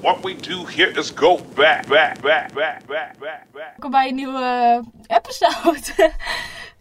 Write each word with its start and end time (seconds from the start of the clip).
What 0.00 0.22
we 0.24 0.36
do 0.36 0.64
here 0.64 0.98
is 0.98 1.10
go 1.10 1.40
back, 1.54 1.86
back, 1.88 2.20
back, 2.20 2.54
back, 2.54 2.86
back, 2.86 3.18
back. 3.18 3.46
Welkom 3.52 3.90
bij 3.90 4.08
een 4.08 4.14
nieuwe 4.14 4.82
episode. 5.06 5.80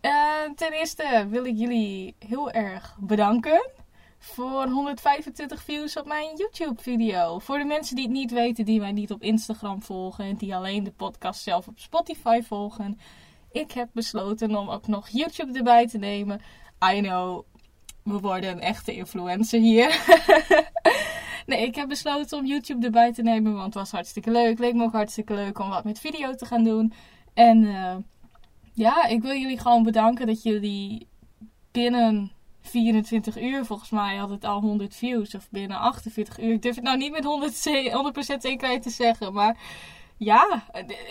Eh, 0.02 0.14
ten 0.56 0.72
eerste 0.72 1.28
wil 1.30 1.46
ik 1.46 1.58
jullie 1.58 2.16
heel 2.28 2.52
erg 2.52 2.96
bedanken 3.00 3.70
voor 4.20 4.66
125 4.66 5.64
views 5.64 5.98
op 5.98 6.06
mijn 6.06 6.36
YouTube 6.36 6.82
video. 6.82 7.40
Voor 7.40 7.58
de 7.58 7.66
mensen 7.66 7.96
die 7.96 8.06
het 8.06 8.14
niet 8.14 8.32
weten, 8.32 8.66
die 8.66 8.80
mij 8.80 8.92
niet 8.92 9.12
op 9.12 9.22
Instagram 9.22 9.82
volgen 9.82 10.26
en 10.26 10.36
die 10.36 10.56
alleen 10.56 10.84
de 10.84 10.92
podcast 10.92 11.42
zelf 11.42 11.68
op 11.68 11.80
Spotify 11.80 12.42
volgen. 12.42 13.00
Ik 13.52 13.72
heb 13.72 13.90
besloten 13.94 14.56
om 14.56 14.70
ook 14.70 14.88
nog 14.88 15.08
YouTube 15.10 15.58
erbij 15.58 15.88
te 15.88 15.98
nemen. 15.98 16.42
I 16.94 17.02
know, 17.02 17.44
we 18.04 18.20
worden 18.20 18.50
een 18.50 18.62
echte 18.62 18.96
influencer 18.96 19.60
hier. 19.60 19.90
nee, 21.48 21.66
ik 21.66 21.76
heb 21.76 21.88
besloten 21.88 22.38
om 22.38 22.46
YouTube 22.46 22.86
erbij 22.86 23.14
te 23.14 23.22
nemen, 23.22 23.54
want 23.54 23.66
het 23.66 23.74
was 23.74 23.92
hartstikke 23.92 24.32
leuk. 24.32 24.60
Leek 24.60 24.74
me 24.74 24.84
ook 24.84 24.92
hartstikke 24.92 25.34
leuk 25.34 25.60
om 25.60 25.70
wat 25.70 25.84
met 25.84 26.00
video 26.00 26.34
te 26.34 26.46
gaan 26.46 26.64
doen. 26.64 26.94
En 27.34 27.66
eh, 27.66 27.96
ja, 28.74 29.06
ik 29.06 29.22
wil 29.22 29.36
jullie 29.36 29.60
gewoon 29.60 29.84
bedanken 29.84 30.28
dat 30.28 30.44
jullie 30.44 31.08
binnen 31.72 32.32
24 32.62 33.42
uur, 33.42 33.66
volgens 33.66 33.90
mij 33.90 34.16
had 34.16 34.30
het 34.30 34.46
al 34.46 34.62
100 34.62 34.96
views, 34.96 35.36
of 35.36 35.50
binnen 35.50 35.78
48 35.78 36.40
uur. 36.40 36.54
Ik 36.54 36.62
durf 36.62 36.76
het 36.76 36.84
nou 36.84 36.98
niet 36.98 37.12
met 37.12 37.24
100%, 37.24 38.36
100% 38.36 38.38
zekerheid 38.38 38.84
te 38.84 38.90
zeggen, 38.90 39.34
maar 39.34 39.58
ja, 40.18 40.64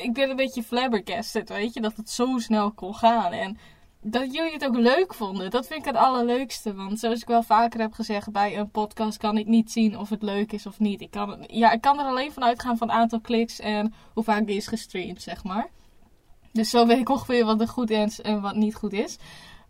ik 0.02 0.12
ben 0.12 0.30
een 0.30 0.36
beetje 0.36 0.62
flabbergasted, 0.62 1.48
weet 1.48 1.74
je, 1.74 1.80
dat 1.80 1.96
het 1.96 2.10
zo 2.10 2.38
snel 2.38 2.72
kon 2.72 2.94
gaan. 2.94 3.32
En 3.32 3.58
dat 4.08 4.34
jullie 4.34 4.52
het 4.52 4.64
ook 4.64 4.76
leuk 4.76 5.14
vonden. 5.14 5.50
Dat 5.50 5.66
vind 5.66 5.80
ik 5.80 5.86
het 5.86 5.96
allerleukste. 5.96 6.74
Want 6.74 6.98
zoals 6.98 7.20
ik 7.20 7.28
wel 7.28 7.42
vaker 7.42 7.80
heb 7.80 7.92
gezegd, 7.92 8.32
bij 8.32 8.58
een 8.58 8.70
podcast 8.70 9.18
kan 9.18 9.38
ik 9.38 9.46
niet 9.46 9.72
zien 9.72 9.98
of 9.98 10.08
het 10.08 10.22
leuk 10.22 10.52
is 10.52 10.66
of 10.66 10.78
niet. 10.78 11.00
Ik 11.00 11.10
kan, 11.10 11.44
ja, 11.46 11.72
ik 11.72 11.80
kan 11.80 11.98
er 11.98 12.06
alleen 12.06 12.32
van 12.32 12.44
uitgaan 12.44 12.76
van 12.76 12.90
aantal 12.90 13.20
kliks 13.20 13.60
en 13.60 13.94
hoe 14.14 14.24
vaak 14.24 14.46
die 14.46 14.56
is 14.56 14.66
gestreamd, 14.66 15.22
zeg 15.22 15.44
maar. 15.44 15.70
Dus 16.52 16.70
zo 16.70 16.86
weet 16.86 16.98
ik 16.98 17.08
ongeveer 17.08 17.44
wat 17.44 17.60
er 17.60 17.68
goed 17.68 17.90
is 17.90 18.20
en 18.20 18.40
wat 18.40 18.54
niet 18.54 18.74
goed 18.74 18.92
is. 18.92 19.18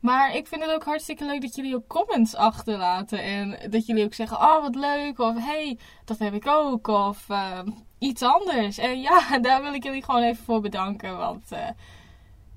Maar 0.00 0.34
ik 0.34 0.46
vind 0.46 0.62
het 0.62 0.72
ook 0.72 0.84
hartstikke 0.84 1.24
leuk 1.24 1.40
dat 1.40 1.54
jullie 1.54 1.74
ook 1.74 1.86
comments 1.86 2.34
achterlaten. 2.34 3.22
En 3.22 3.70
dat 3.70 3.86
jullie 3.86 4.04
ook 4.04 4.14
zeggen, 4.14 4.36
oh 4.36 4.62
wat 4.62 4.74
leuk. 4.74 5.18
Of 5.18 5.44
hey, 5.44 5.78
dat 6.04 6.18
heb 6.18 6.34
ik 6.34 6.46
ook. 6.46 6.86
Of 6.86 7.28
uh, 7.28 7.58
iets 7.98 8.22
anders. 8.22 8.78
En 8.78 9.00
ja, 9.00 9.38
daar 9.38 9.62
wil 9.62 9.74
ik 9.74 9.84
jullie 9.84 10.04
gewoon 10.04 10.22
even 10.22 10.44
voor 10.44 10.60
bedanken. 10.60 11.16
Want 11.16 11.52
uh, 11.52 11.68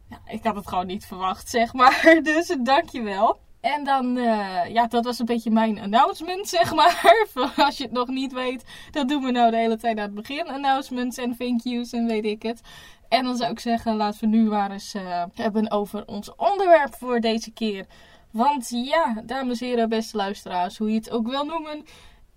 ja, 0.09 0.21
ik 0.25 0.43
had 0.43 0.55
het 0.55 0.67
gewoon 0.67 0.87
niet 0.87 1.05
verwacht, 1.05 1.49
zeg 1.49 1.73
maar. 1.73 2.19
Dus 2.23 2.55
dankjewel. 2.63 3.39
En 3.61 3.83
dan, 3.83 4.17
uh, 4.17 4.65
ja, 4.67 4.87
dat 4.87 5.05
was 5.05 5.19
een 5.19 5.25
beetje 5.25 5.51
mijn 5.51 5.79
announcement, 5.79 6.49
zeg 6.57 6.73
maar. 6.73 7.25
Als 7.55 7.77
je 7.77 7.83
het 7.83 7.91
nog 7.91 8.07
niet 8.07 8.33
weet, 8.33 8.63
dat 8.91 9.07
doen 9.07 9.23
we 9.23 9.31
nou 9.31 9.51
de 9.51 9.57
hele 9.57 9.77
tijd 9.77 9.97
aan 9.97 10.03
het 10.03 10.13
begin. 10.13 10.47
Announcements 10.47 11.17
en 11.17 11.37
thank 11.37 11.61
yous 11.63 11.91
en 11.91 12.05
weet 12.05 12.25
ik 12.25 12.43
het. 12.43 12.61
En 13.09 13.23
dan 13.23 13.37
zou 13.37 13.51
ik 13.51 13.59
zeggen, 13.59 13.95
laten 13.95 14.19
we 14.19 14.27
nu 14.27 14.43
maar 14.43 14.71
eens 14.71 14.95
uh, 14.95 15.23
hebben 15.33 15.71
over 15.71 16.07
ons 16.07 16.35
onderwerp 16.35 16.95
voor 16.95 17.19
deze 17.19 17.51
keer. 17.51 17.85
Want 18.31 18.69
ja, 18.69 19.21
dames 19.25 19.61
en 19.61 19.67
heren, 19.67 19.89
beste 19.89 20.17
luisteraars, 20.17 20.77
hoe 20.77 20.89
je 20.89 20.95
het 20.95 21.09
ook 21.09 21.27
wil 21.27 21.45
noemen. 21.45 21.85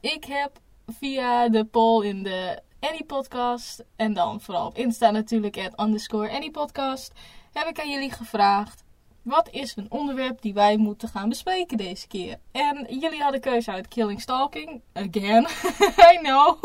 Ik 0.01 0.25
heb 0.25 0.61
via 0.87 1.49
de 1.49 1.65
poll 1.65 2.07
in 2.07 2.23
de 2.23 2.63
Any 2.81 3.05
Podcast, 3.07 3.85
en 3.97 4.13
dan 4.13 4.41
vooral 4.41 4.67
op 4.67 4.77
Insta 4.77 5.11
natuurlijk, 5.11 5.57
at 5.57 5.81
underscore 5.87 6.31
Any 6.31 6.51
Podcast, 6.51 7.13
heb 7.53 7.67
ik 7.67 7.81
aan 7.81 7.91
jullie 7.91 8.13
gevraagd. 8.13 8.85
Wat 9.23 9.49
is 9.51 9.77
een 9.77 9.91
onderwerp 9.91 10.43
die 10.43 10.55
wij 10.55 10.77
moeten 10.77 11.09
gaan 11.09 11.29
bespreken 11.29 11.77
deze 11.77 12.07
keer? 12.07 12.37
En 12.53 12.87
jullie 13.01 13.23
hadden 13.23 13.41
keuze 13.41 13.71
uit 13.71 13.89
Killing 13.89 14.21
Stalking. 14.21 14.81
Again. 14.93 15.47
I 16.13 16.19
know. 16.23 16.65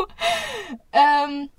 Um, 0.90 1.50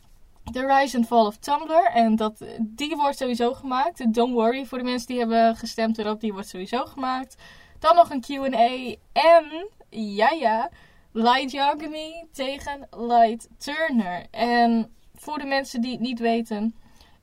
The 0.52 0.66
Rise 0.66 0.98
and 0.98 1.08
Fall 1.08 1.26
of 1.26 1.38
Tumblr. 1.38 1.86
En 1.94 2.16
dat, 2.16 2.44
die 2.60 2.96
wordt 2.96 3.18
sowieso 3.18 3.54
gemaakt. 3.54 4.14
Don't 4.14 4.34
worry 4.34 4.66
voor 4.66 4.78
de 4.78 4.84
mensen 4.84 5.08
die 5.08 5.20
hebben 5.20 5.56
gestemd 5.56 5.98
erop. 5.98 6.20
Die 6.20 6.34
wordt 6.34 6.48
sowieso 6.48 6.86
gemaakt. 6.86 7.36
Dan 7.80 7.96
nog 7.96 8.10
een 8.10 8.22
Q&A. 8.22 8.96
En, 9.12 9.70
ja 9.90 10.30
ja, 10.30 10.70
Light 11.12 11.52
Yagami 11.52 12.26
tegen 12.32 12.88
Light 12.92 13.48
Turner. 13.58 14.26
En 14.32 14.94
voor 15.16 15.38
de 15.38 15.46
mensen 15.46 15.82
die 15.82 15.92
het 15.92 16.00
niet 16.00 16.20
weten. 16.20 16.76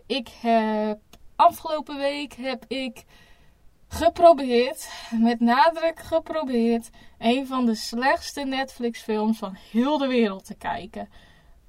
Ik 0.06 0.28
heb 0.40 1.00
afgelopen 1.36 1.96
week 1.96 2.32
heb 2.32 2.64
ik 2.68 3.04
geprobeerd, 3.88 4.88
met 5.10 5.40
nadruk 5.40 6.00
geprobeerd, 6.00 6.90
een 7.18 7.46
van 7.46 7.66
de 7.66 7.74
slechtste 7.74 8.44
Netflix 8.44 9.02
films 9.02 9.38
van 9.38 9.56
heel 9.72 9.98
de 9.98 10.06
wereld 10.06 10.44
te 10.44 10.54
kijken. 10.54 11.08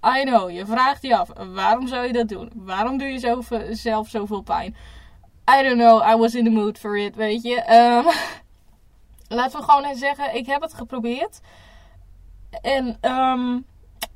I 0.06 0.24
know, 0.24 0.52
je 0.52 0.66
vraagt 0.66 1.02
je 1.02 1.18
af, 1.18 1.30
waarom 1.54 1.88
zou 1.88 2.06
je 2.06 2.14
dat 2.14 2.28
doen? 2.28 2.52
Waarom 2.56 2.98
doe 2.98 3.08
je 3.08 3.20
zoveel, 3.20 3.76
zelf 3.76 4.10
zoveel 4.10 4.42
pijn? 4.42 4.76
I 5.60 5.64
don't 5.64 5.78
know, 5.78 6.10
I 6.10 6.16
was 6.16 6.36
in 6.36 6.44
the 6.44 6.50
mood 6.50 6.78
for 6.78 6.98
it, 6.98 7.16
weet 7.16 7.42
je. 7.42 7.74
Um, 7.76 8.06
laten 9.38 9.60
we 9.60 9.66
gewoon 9.66 9.96
zeggen, 9.96 10.36
ik 10.36 10.46
heb 10.46 10.62
het 10.62 10.74
geprobeerd. 10.74 11.40
En, 12.62 12.98
um, 13.02 13.66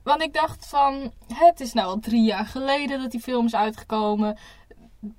want 0.03 0.21
ik 0.21 0.33
dacht 0.33 0.67
van, 0.67 1.13
het 1.33 1.59
is 1.59 1.73
nou 1.73 1.87
al 1.87 1.99
drie 1.99 2.23
jaar 2.23 2.45
geleden 2.45 3.01
dat 3.01 3.11
die 3.11 3.21
film 3.21 3.45
is 3.45 3.55
uitgekomen. 3.55 4.37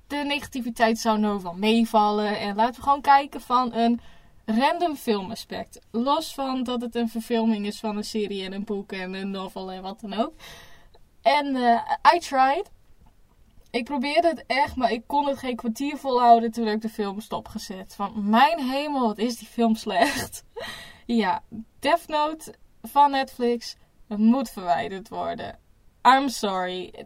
De 0.07 0.15
negativiteit 0.15 0.99
zou 0.99 1.19
nou 1.19 1.41
wel 1.41 1.53
meevallen. 1.53 2.39
En 2.39 2.55
laten 2.55 2.75
we 2.75 2.81
gewoon 2.81 3.01
kijken 3.01 3.41
van 3.41 3.73
een 3.73 3.99
random 4.45 4.95
filmaspect. 4.95 5.79
Los 5.91 6.33
van 6.33 6.63
dat 6.63 6.81
het 6.81 6.95
een 6.95 7.09
verfilming 7.09 7.65
is 7.65 7.79
van 7.79 7.97
een 7.97 8.03
serie 8.03 8.43
en 8.43 8.53
een 8.53 8.63
boek 8.63 8.91
en 8.91 9.13
een 9.13 9.31
novel 9.31 9.71
en 9.71 9.81
wat 9.81 9.99
dan 9.99 10.13
ook. 10.13 10.33
En 11.21 11.55
uh, 11.55 11.81
I 12.15 12.19
tried. 12.19 12.71
Ik 13.71 13.83
probeerde 13.83 14.27
het 14.27 14.43
echt, 14.47 14.75
maar 14.75 14.91
ik 14.91 15.03
kon 15.07 15.27
het 15.27 15.37
geen 15.37 15.55
kwartier 15.55 15.97
volhouden 15.97 16.51
toen 16.51 16.67
ik 16.67 16.81
de 16.81 16.89
film 16.89 17.19
stopgezet. 17.19 17.95
Van 17.95 18.29
mijn 18.29 18.59
hemel, 18.59 19.07
wat 19.07 19.17
is 19.17 19.37
die 19.37 19.47
film 19.47 19.75
slecht. 19.75 20.43
ja, 21.05 21.43
Death 21.79 22.07
Note 22.07 22.55
van 22.81 23.11
Netflix 23.11 23.75
moet 24.07 24.49
verwijderd 24.49 25.09
worden. 25.09 25.59
I'm 26.01 26.29
sorry. 26.29 27.05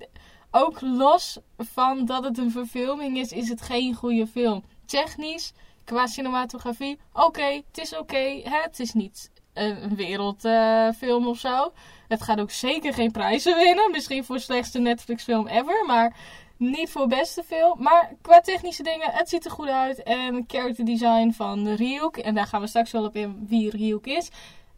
Ook 0.52 0.82
los 0.82 1.38
van 1.58 2.06
dat 2.06 2.24
het 2.24 2.38
een 2.38 2.52
verfilming 2.52 3.18
is, 3.18 3.32
is 3.32 3.50
het 3.50 3.62
geen 3.62 3.94
goede 3.94 4.28
film. 4.28 4.64
Technisch 4.86 5.54
qua 5.84 6.08
cinematografie, 6.08 7.00
oké, 7.14 7.62
het 7.68 7.78
is 7.78 7.98
oké. 7.98 8.42
het 8.44 8.80
is 8.80 8.94
niet 8.94 9.32
een 9.58 9.96
wereldfilm 9.96 11.24
uh, 11.24 11.30
of 11.30 11.38
zo. 11.38 11.74
Het 12.08 12.22
gaat 12.22 12.40
ook 12.40 12.52
zeker 12.52 12.94
geen 12.94 13.12
prijzen 13.12 13.56
winnen. 13.56 13.92
Misschien 13.92 14.24
voor 14.24 14.40
slechtste 14.40 14.80
Netflix 14.80 15.24
film 15.24 15.48
ever. 15.48 15.86
Maar 15.86 16.16
niet 16.58 16.90
voor 16.90 17.08
beste 17.08 17.44
film. 17.44 17.82
Maar 17.82 18.14
qua 18.22 18.42
technische 18.42 18.84
dingen, 18.84 19.12
het 19.12 19.30
ziet 19.30 19.46
er 19.46 19.52
goed 19.52 19.68
uit. 19.68 20.04
En 20.04 20.44
character 20.48 20.86
design 20.86 21.32
van 21.32 21.68
Ryuk. 21.68 22.18
En 22.18 22.36
daar 22.36 22.48
gaan 22.48 22.62
we 22.62 22.68
straks 22.68 22.92
wel 22.92 23.06
op 23.06 23.16
in 23.16 23.46
wie 23.48 23.70
Ryuk 23.70 24.06
is. 24.06 24.30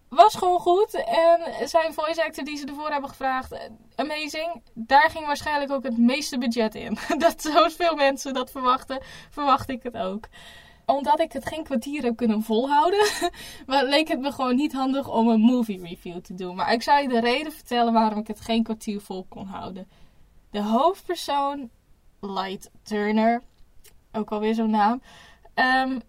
Was 0.09 0.35
gewoon 0.35 0.59
goed. 0.59 0.93
En 1.05 1.67
zijn 1.67 1.93
voice 1.93 2.23
actor 2.25 2.43
die 2.43 2.57
ze 2.57 2.65
ervoor 2.65 2.89
hebben 2.89 3.09
gevraagd. 3.09 3.69
Amazing. 3.95 4.61
Daar 4.73 5.09
ging 5.09 5.25
waarschijnlijk 5.25 5.71
ook 5.71 5.83
het 5.83 5.97
meeste 5.97 6.37
budget 6.37 6.75
in. 6.75 6.97
Dat 7.17 7.41
zoveel 7.41 7.95
mensen 7.95 8.33
dat 8.33 8.51
verwachten. 8.51 9.01
Verwacht 9.29 9.69
ik 9.69 9.83
het 9.83 9.97
ook 9.97 10.27
omdat 10.89 11.19
ik 11.19 11.31
het 11.31 11.45
geen 11.45 11.63
kwartier 11.63 12.03
heb 12.03 12.15
kunnen 12.15 12.43
volhouden, 12.43 13.07
leek 13.93 14.07
het 14.07 14.19
me 14.19 14.31
gewoon 14.31 14.55
niet 14.55 14.73
handig 14.73 15.07
om 15.07 15.27
een 15.27 15.39
movie 15.39 15.81
review 15.81 16.21
te 16.21 16.33
doen. 16.33 16.55
Maar 16.55 16.73
ik 16.73 16.83
zou 16.83 17.01
je 17.01 17.07
de 17.07 17.19
reden 17.19 17.51
vertellen 17.51 17.93
waarom 17.93 18.19
ik 18.19 18.27
het 18.27 18.41
geen 18.41 18.63
kwartier 18.63 19.01
vol 19.01 19.25
kon 19.29 19.45
houden. 19.45 19.87
De 20.51 20.61
hoofdpersoon, 20.61 21.69
Light 22.19 22.71
Turner, 22.83 23.41
ook 24.11 24.31
alweer 24.31 24.53
zo'n 24.53 24.69
naam. 24.69 25.01
Um, 25.55 26.01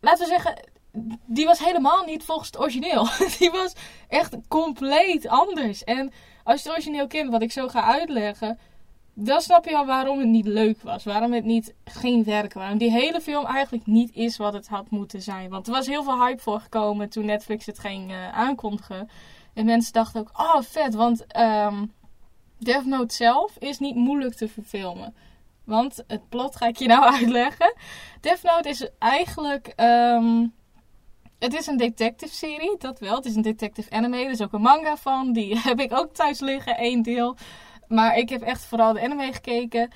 laten 0.00 0.24
we 0.24 0.30
zeggen, 0.30 0.69
die 1.26 1.46
was 1.46 1.58
helemaal 1.58 2.04
niet 2.04 2.24
volgens 2.24 2.48
het 2.48 2.60
origineel. 2.60 3.08
Die 3.38 3.50
was 3.50 3.72
echt 4.08 4.36
compleet 4.48 5.28
anders. 5.28 5.84
En 5.84 6.12
als 6.44 6.62
je 6.62 6.68
het 6.68 6.78
origineel 6.78 7.06
kent, 7.06 7.30
wat 7.30 7.42
ik 7.42 7.52
zo 7.52 7.68
ga 7.68 7.82
uitleggen, 7.82 8.58
dan 9.14 9.40
snap 9.40 9.64
je 9.64 9.76
al 9.76 9.86
waarom 9.86 10.18
het 10.18 10.28
niet 10.28 10.46
leuk 10.46 10.82
was. 10.82 11.04
Waarom 11.04 11.32
het 11.32 11.44
niet 11.44 11.74
geen 11.84 12.24
werk 12.24 12.52
Waarom 12.52 12.78
die 12.78 12.90
hele 12.90 13.20
film 13.20 13.46
eigenlijk 13.46 13.86
niet 13.86 14.14
is 14.14 14.36
wat 14.36 14.52
het 14.52 14.68
had 14.68 14.90
moeten 14.90 15.22
zijn. 15.22 15.50
Want 15.50 15.66
er 15.66 15.72
was 15.72 15.86
heel 15.86 16.02
veel 16.02 16.26
hype 16.26 16.42
voor 16.42 16.60
gekomen 16.60 17.08
toen 17.08 17.24
Netflix 17.24 17.66
het 17.66 17.78
ging 17.78 18.10
uh, 18.10 18.32
aankondigen. 18.32 19.08
En 19.54 19.64
mensen 19.64 19.92
dachten 19.92 20.20
ook, 20.20 20.30
oh 20.32 20.60
vet, 20.60 20.94
want 20.94 21.24
um, 21.38 21.92
Death 22.58 22.84
Note 22.84 23.14
zelf 23.14 23.56
is 23.58 23.78
niet 23.78 23.94
moeilijk 23.96 24.34
te 24.34 24.48
verfilmen. 24.48 25.14
Want 25.64 26.04
het 26.06 26.28
plot 26.28 26.56
ga 26.56 26.66
ik 26.66 26.76
je 26.76 26.86
nou 26.86 27.04
uitleggen. 27.18 27.74
Death 28.20 28.42
Note 28.42 28.68
is 28.68 28.88
eigenlijk... 28.98 29.72
Um, 29.76 30.58
het 31.40 31.54
is 31.54 31.66
een 31.66 31.76
detective 31.76 32.34
serie, 32.34 32.76
dat 32.78 32.98
wel. 32.98 33.14
Het 33.14 33.24
is 33.24 33.34
een 33.34 33.42
detective 33.42 33.90
anime, 33.90 34.16
er 34.16 34.30
is 34.30 34.42
ook 34.42 34.52
een 34.52 34.60
manga 34.60 34.96
van. 34.96 35.32
Die 35.32 35.58
heb 35.68 35.80
ik 35.80 35.92
ook 35.92 36.14
thuis 36.14 36.40
liggen, 36.40 36.76
één 36.76 37.02
deel. 37.02 37.36
Maar 37.88 38.16
ik 38.16 38.28
heb 38.28 38.42
echt 38.42 38.64
vooral 38.64 38.92
de 38.92 39.02
anime 39.02 39.32
gekeken. 39.32 39.90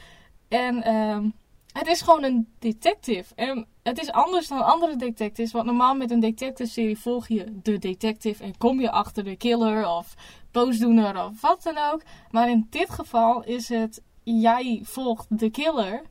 En 0.49 0.95
um, 0.95 1.35
het 1.73 1.87
is 1.87 2.01
gewoon 2.01 2.23
een 2.23 2.49
detective. 2.59 3.35
En 3.35 3.67
het 3.83 4.01
is 4.01 4.13
anders 4.13 4.49
dan 4.49 4.65
andere 4.65 4.97
detectives. 4.97 5.53
Want 5.53 5.67
normaal 5.67 5.95
met 5.95 6.11
een 6.11 6.21
detective-serie 6.21 6.99
volg 6.99 7.29
je 7.29 7.59
de 7.63 7.79
detective 7.79 8.45
en 8.45 8.57
kom 8.59 8.81
je 8.81 8.91
achter 8.91 9.25
de 9.25 9.37
killer 9.37 9.89
of 9.89 10.15
boosdoener 10.53 11.25
of 11.25 11.41
wat 11.41 11.63
dan 11.63 11.79
ook. 11.93 12.03
Maar 12.31 12.51
in 12.51 12.67
dit 12.71 12.91
geval 12.91 13.45
is 13.45 13.69
het 13.69 14.03
jij 14.23 14.81
volgt 14.83 15.39
de 15.39 15.51
killer 15.51 16.03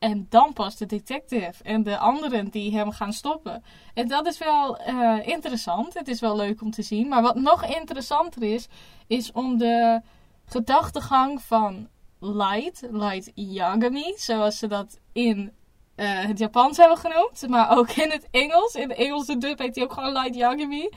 en 0.00 0.26
dan 0.28 0.52
pas 0.52 0.76
de 0.76 0.86
detective 0.86 1.62
en 1.62 1.82
de 1.82 1.98
anderen 1.98 2.48
die 2.48 2.76
hem 2.76 2.90
gaan 2.90 3.12
stoppen. 3.12 3.64
En 3.94 4.08
dat 4.08 4.26
is 4.26 4.38
wel 4.38 4.78
eh, 4.78 5.26
interessant. 5.26 5.94
Het 5.94 6.08
is 6.08 6.20
wel 6.20 6.36
leuk 6.36 6.62
om 6.62 6.70
te 6.70 6.82
zien. 6.82 7.08
Maar 7.08 7.22
wat 7.22 7.34
nog 7.34 7.64
interessanter 7.64 8.42
is, 8.42 8.68
is 9.06 9.32
om 9.32 9.58
de 9.58 10.00
gedachtegang 10.44 11.42
van 11.42 11.88
Light, 12.18 12.86
Light 12.90 13.30
Yagami, 13.34 14.12
zoals 14.16 14.58
ze 14.58 14.66
dat 14.66 14.98
in 15.12 15.52
uh, 15.96 16.20
het 16.20 16.38
Japans 16.38 16.76
hebben 16.76 16.98
genoemd, 16.98 17.48
maar 17.48 17.78
ook 17.78 17.90
in 17.90 18.10
het 18.10 18.28
Engels. 18.30 18.74
In 18.74 18.88
de 18.88 18.94
Engelse 18.94 19.38
dub 19.38 19.58
heet 19.58 19.74
hij 19.74 19.84
ook 19.84 19.92
gewoon 19.92 20.12
Light 20.12 20.34
Yagami. 20.34 20.88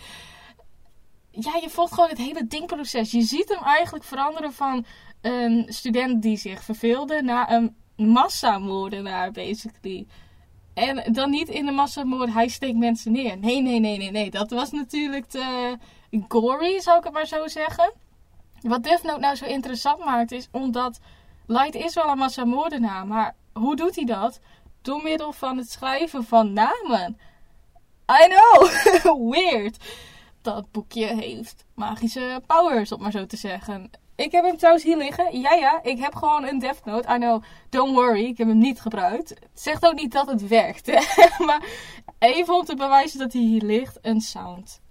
Ja, 1.29 1.55
je 1.61 1.69
volgt 1.69 1.93
gewoon 1.93 2.09
het 2.09 2.17
hele 2.17 2.47
dingproces. 2.47 3.11
Je 3.11 3.21
ziet 3.21 3.49
hem 3.49 3.63
eigenlijk 3.63 4.03
veranderen 4.03 4.53
van 4.53 4.85
een 5.21 5.65
student 5.67 6.21
die 6.21 6.37
zich 6.37 6.63
verveelde 6.63 7.21
naar 7.21 7.51
een 7.51 7.75
massamoordenaar, 7.95 9.31
basically. 9.31 10.07
En 10.73 11.13
dan 11.13 11.29
niet 11.29 11.49
in 11.49 11.65
de 11.65 11.71
massamoord, 11.71 12.33
hij 12.33 12.47
steekt 12.47 12.77
mensen 12.77 13.11
neer. 13.11 13.37
Nee, 13.37 13.61
nee, 13.61 13.79
nee, 13.79 13.97
nee, 13.97 14.11
nee. 14.11 14.29
Dat 14.29 14.51
was 14.51 14.71
natuurlijk 14.71 15.25
te 15.25 15.77
gory, 16.27 16.79
zou 16.79 16.97
ik 16.97 17.03
het 17.03 17.13
maar 17.13 17.27
zo 17.27 17.47
zeggen. 17.47 17.93
Wat 18.61 18.83
Death 18.83 19.03
Note 19.03 19.19
nou 19.19 19.35
zo 19.35 19.45
interessant 19.45 20.05
maakt, 20.05 20.31
is 20.31 20.47
omdat 20.51 20.99
Light 21.47 21.75
is 21.75 21.93
wel 21.93 22.09
een 22.09 22.17
massamoordenaar, 22.17 23.07
maar 23.07 23.35
hoe 23.53 23.75
doet 23.75 23.95
hij 23.95 24.05
dat? 24.05 24.39
Door 24.81 25.03
middel 25.03 25.31
van 25.31 25.57
het 25.57 25.71
schrijven 25.71 26.23
van 26.23 26.53
namen. 26.53 27.17
I 28.11 28.27
know! 28.27 28.69
Weird! 29.31 29.77
Dat 30.41 30.71
boekje 30.71 31.05
heeft 31.05 31.65
magische 31.75 32.41
powers, 32.47 32.91
om 32.91 33.01
maar 33.01 33.11
zo 33.11 33.25
te 33.25 33.37
zeggen. 33.37 33.91
Ik 34.15 34.31
heb 34.31 34.43
hem 34.43 34.57
trouwens 34.57 34.85
hier 34.85 34.97
liggen. 34.97 35.39
Ja, 35.39 35.53
ja, 35.53 35.79
ik 35.83 35.99
heb 35.99 36.15
gewoon 36.15 36.47
een 36.47 36.59
Death 36.59 36.85
Note. 36.85 37.13
I 37.13 37.15
know, 37.15 37.43
don't 37.69 37.95
worry, 37.95 38.25
ik 38.25 38.37
heb 38.37 38.47
hem 38.47 38.57
niet 38.57 38.81
gebruikt. 38.81 39.33
Zegt 39.53 39.85
ook 39.85 39.95
niet 39.95 40.11
dat 40.11 40.27
het 40.27 40.47
werkt. 40.47 40.87
maar 41.47 41.63
even 42.19 42.53
om 42.53 42.65
te 42.65 42.75
bewijzen 42.75 43.19
dat 43.19 43.33
hij 43.33 43.41
hier 43.41 43.61
ligt, 43.61 43.97
een 44.01 44.21
sound. 44.21 44.81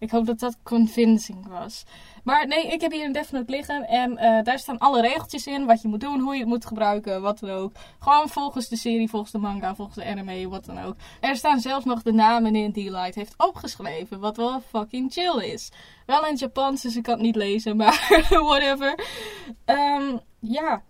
Ik 0.00 0.10
hoop 0.10 0.26
dat 0.26 0.38
dat 0.38 0.56
convincing 0.62 1.48
was. 1.48 1.84
Maar 2.24 2.46
nee, 2.46 2.66
ik 2.66 2.80
heb 2.80 2.92
hier 2.92 3.04
een 3.04 3.12
Death 3.12 3.32
Note 3.32 3.50
liggen. 3.50 3.88
En 3.88 4.12
uh, 4.12 4.42
daar 4.42 4.58
staan 4.58 4.78
alle 4.78 5.00
regeltjes 5.00 5.46
in. 5.46 5.66
Wat 5.66 5.82
je 5.82 5.88
moet 5.88 6.00
doen, 6.00 6.20
hoe 6.20 6.34
je 6.34 6.40
het 6.40 6.48
moet 6.48 6.66
gebruiken, 6.66 7.22
wat 7.22 7.38
dan 7.38 7.50
ook. 7.50 7.72
Gewoon 7.98 8.28
volgens 8.28 8.68
de 8.68 8.76
serie, 8.76 9.08
volgens 9.08 9.32
de 9.32 9.38
manga, 9.38 9.74
volgens 9.74 9.96
de 9.96 10.04
anime, 10.04 10.48
wat 10.48 10.64
dan 10.64 10.80
ook. 10.80 10.96
Er 11.20 11.36
staan 11.36 11.60
zelfs 11.60 11.84
nog 11.84 12.02
de 12.02 12.12
namen 12.12 12.56
in 12.56 12.70
die 12.70 12.90
Light 12.90 13.14
heeft 13.14 13.34
opgeschreven. 13.36 14.20
Wat 14.20 14.36
wel 14.36 14.60
fucking 14.60 15.12
chill 15.12 15.42
is. 15.42 15.72
Wel 16.06 16.26
in 16.26 16.36
Japans, 16.36 16.82
dus 16.82 16.96
ik 16.96 17.02
kan 17.02 17.14
het 17.14 17.22
niet 17.22 17.36
lezen. 17.36 17.76
Maar 17.80 18.26
whatever. 18.28 19.06
Um, 19.66 20.20
ja. 20.38 20.82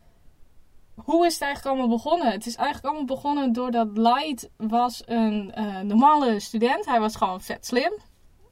Hoe 0.95 1.27
is 1.27 1.33
het 1.33 1.43
eigenlijk 1.43 1.77
allemaal 1.77 1.97
begonnen? 1.97 2.33
Het 2.33 2.47
is 2.47 2.57
eigenlijk 2.57 2.87
allemaal 2.87 3.17
begonnen 3.17 3.53
doordat 3.53 3.89
Light 3.95 4.51
was 4.57 5.03
een 5.07 5.55
uh, 5.59 5.81
normale 5.81 6.41
student. 6.41 6.87
Hij 6.87 7.01
was 7.01 7.17
gewoon 7.17 7.41
vet 7.41 7.67
slim 7.67 7.93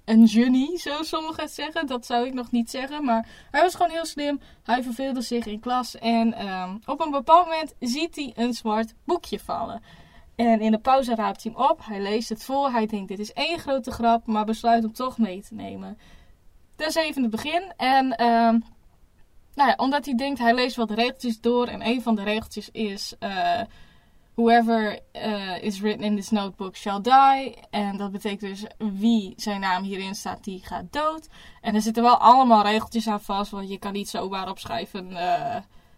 een 0.09 0.29
genie, 0.29 0.79
zo 0.79 1.03
sommigen 1.03 1.49
zeggen. 1.49 1.87
Dat 1.87 2.07
zou 2.07 2.27
ik 2.27 2.35
nog 2.35 2.51
niet 2.51 2.71
zeggen. 2.71 3.05
Maar 3.05 3.29
hij 3.51 3.63
was 3.63 3.75
gewoon 3.75 3.91
heel 3.91 4.07
slim. 4.07 4.41
Hij 4.63 4.83
verveelde 4.83 5.21
zich 5.21 5.47
in 5.47 5.61
klas. 5.61 5.97
En 5.99 6.35
ehm, 6.35 6.77
op 6.85 7.01
een 7.01 7.11
bepaald 7.11 7.47
moment 7.47 7.75
ziet 7.81 8.17
hij 8.17 8.33
een 8.35 8.53
zwart 8.53 8.95
boekje 9.05 9.41
vallen. 9.41 9.83
En 10.37 10.61
in 10.61 10.71
de 10.71 10.79
pauze 10.79 11.15
raapt 11.15 11.43
hij 11.43 11.53
hem 11.55 11.71
op. 11.71 11.81
Hij 11.85 12.01
leest 12.01 12.29
het 12.29 12.45
voor. 12.45 12.71
Hij 12.71 12.87
denkt: 12.87 13.09
dit 13.09 13.19
is 13.19 13.33
één 13.33 13.59
grote 13.59 13.91
grap. 13.91 14.27
Maar 14.27 14.45
besluit 14.45 14.83
hem 14.83 14.93
toch 14.93 15.19
mee 15.19 15.43
te 15.43 15.55
nemen. 15.55 15.99
Dat 16.77 16.89
is 16.89 16.95
even 16.95 17.23
het 17.23 17.31
begin. 17.31 17.73
En 17.77 18.25
um, 18.25 18.65
nou 19.55 19.69
ja, 19.69 19.75
omdat 19.77 20.05
hij 20.05 20.15
denkt: 20.15 20.39
hij 20.39 20.55
leest 20.55 20.77
wat 20.77 20.91
regeltjes 20.91 21.41
door. 21.41 21.67
En 21.67 21.87
een 21.87 22.03
van 22.03 22.15
de 22.15 22.23
regeltjes 22.23 22.71
is. 22.71 23.15
Uh, 23.21 23.61
Whoever 24.39 24.99
uh, 25.13 25.63
is 25.63 25.81
written 25.81 26.05
in 26.05 26.17
this 26.17 26.31
notebook 26.31 26.77
shall 26.77 27.01
die. 27.01 27.57
En 27.71 27.97
dat 27.97 28.13
betekent 28.13 28.41
dus 28.41 28.65
wie 28.79 29.33
zijn 29.37 29.61
naam 29.61 29.83
hierin 29.83 30.15
staat, 30.15 30.45
die 30.45 30.61
gaat 30.65 30.93
dood. 30.93 31.29
En 31.61 31.75
er 31.75 31.83
zitten 31.83 32.03
wel 32.03 32.17
allemaal 32.17 32.63
regeltjes 32.63 33.09
aan 33.09 33.21
vast. 33.21 33.51
Want 33.51 33.69
je 33.69 33.79
kan 33.79 33.93
niet 33.93 34.09
zomaar 34.09 34.49
opschrijven 34.49 35.11
uh, 35.11 35.57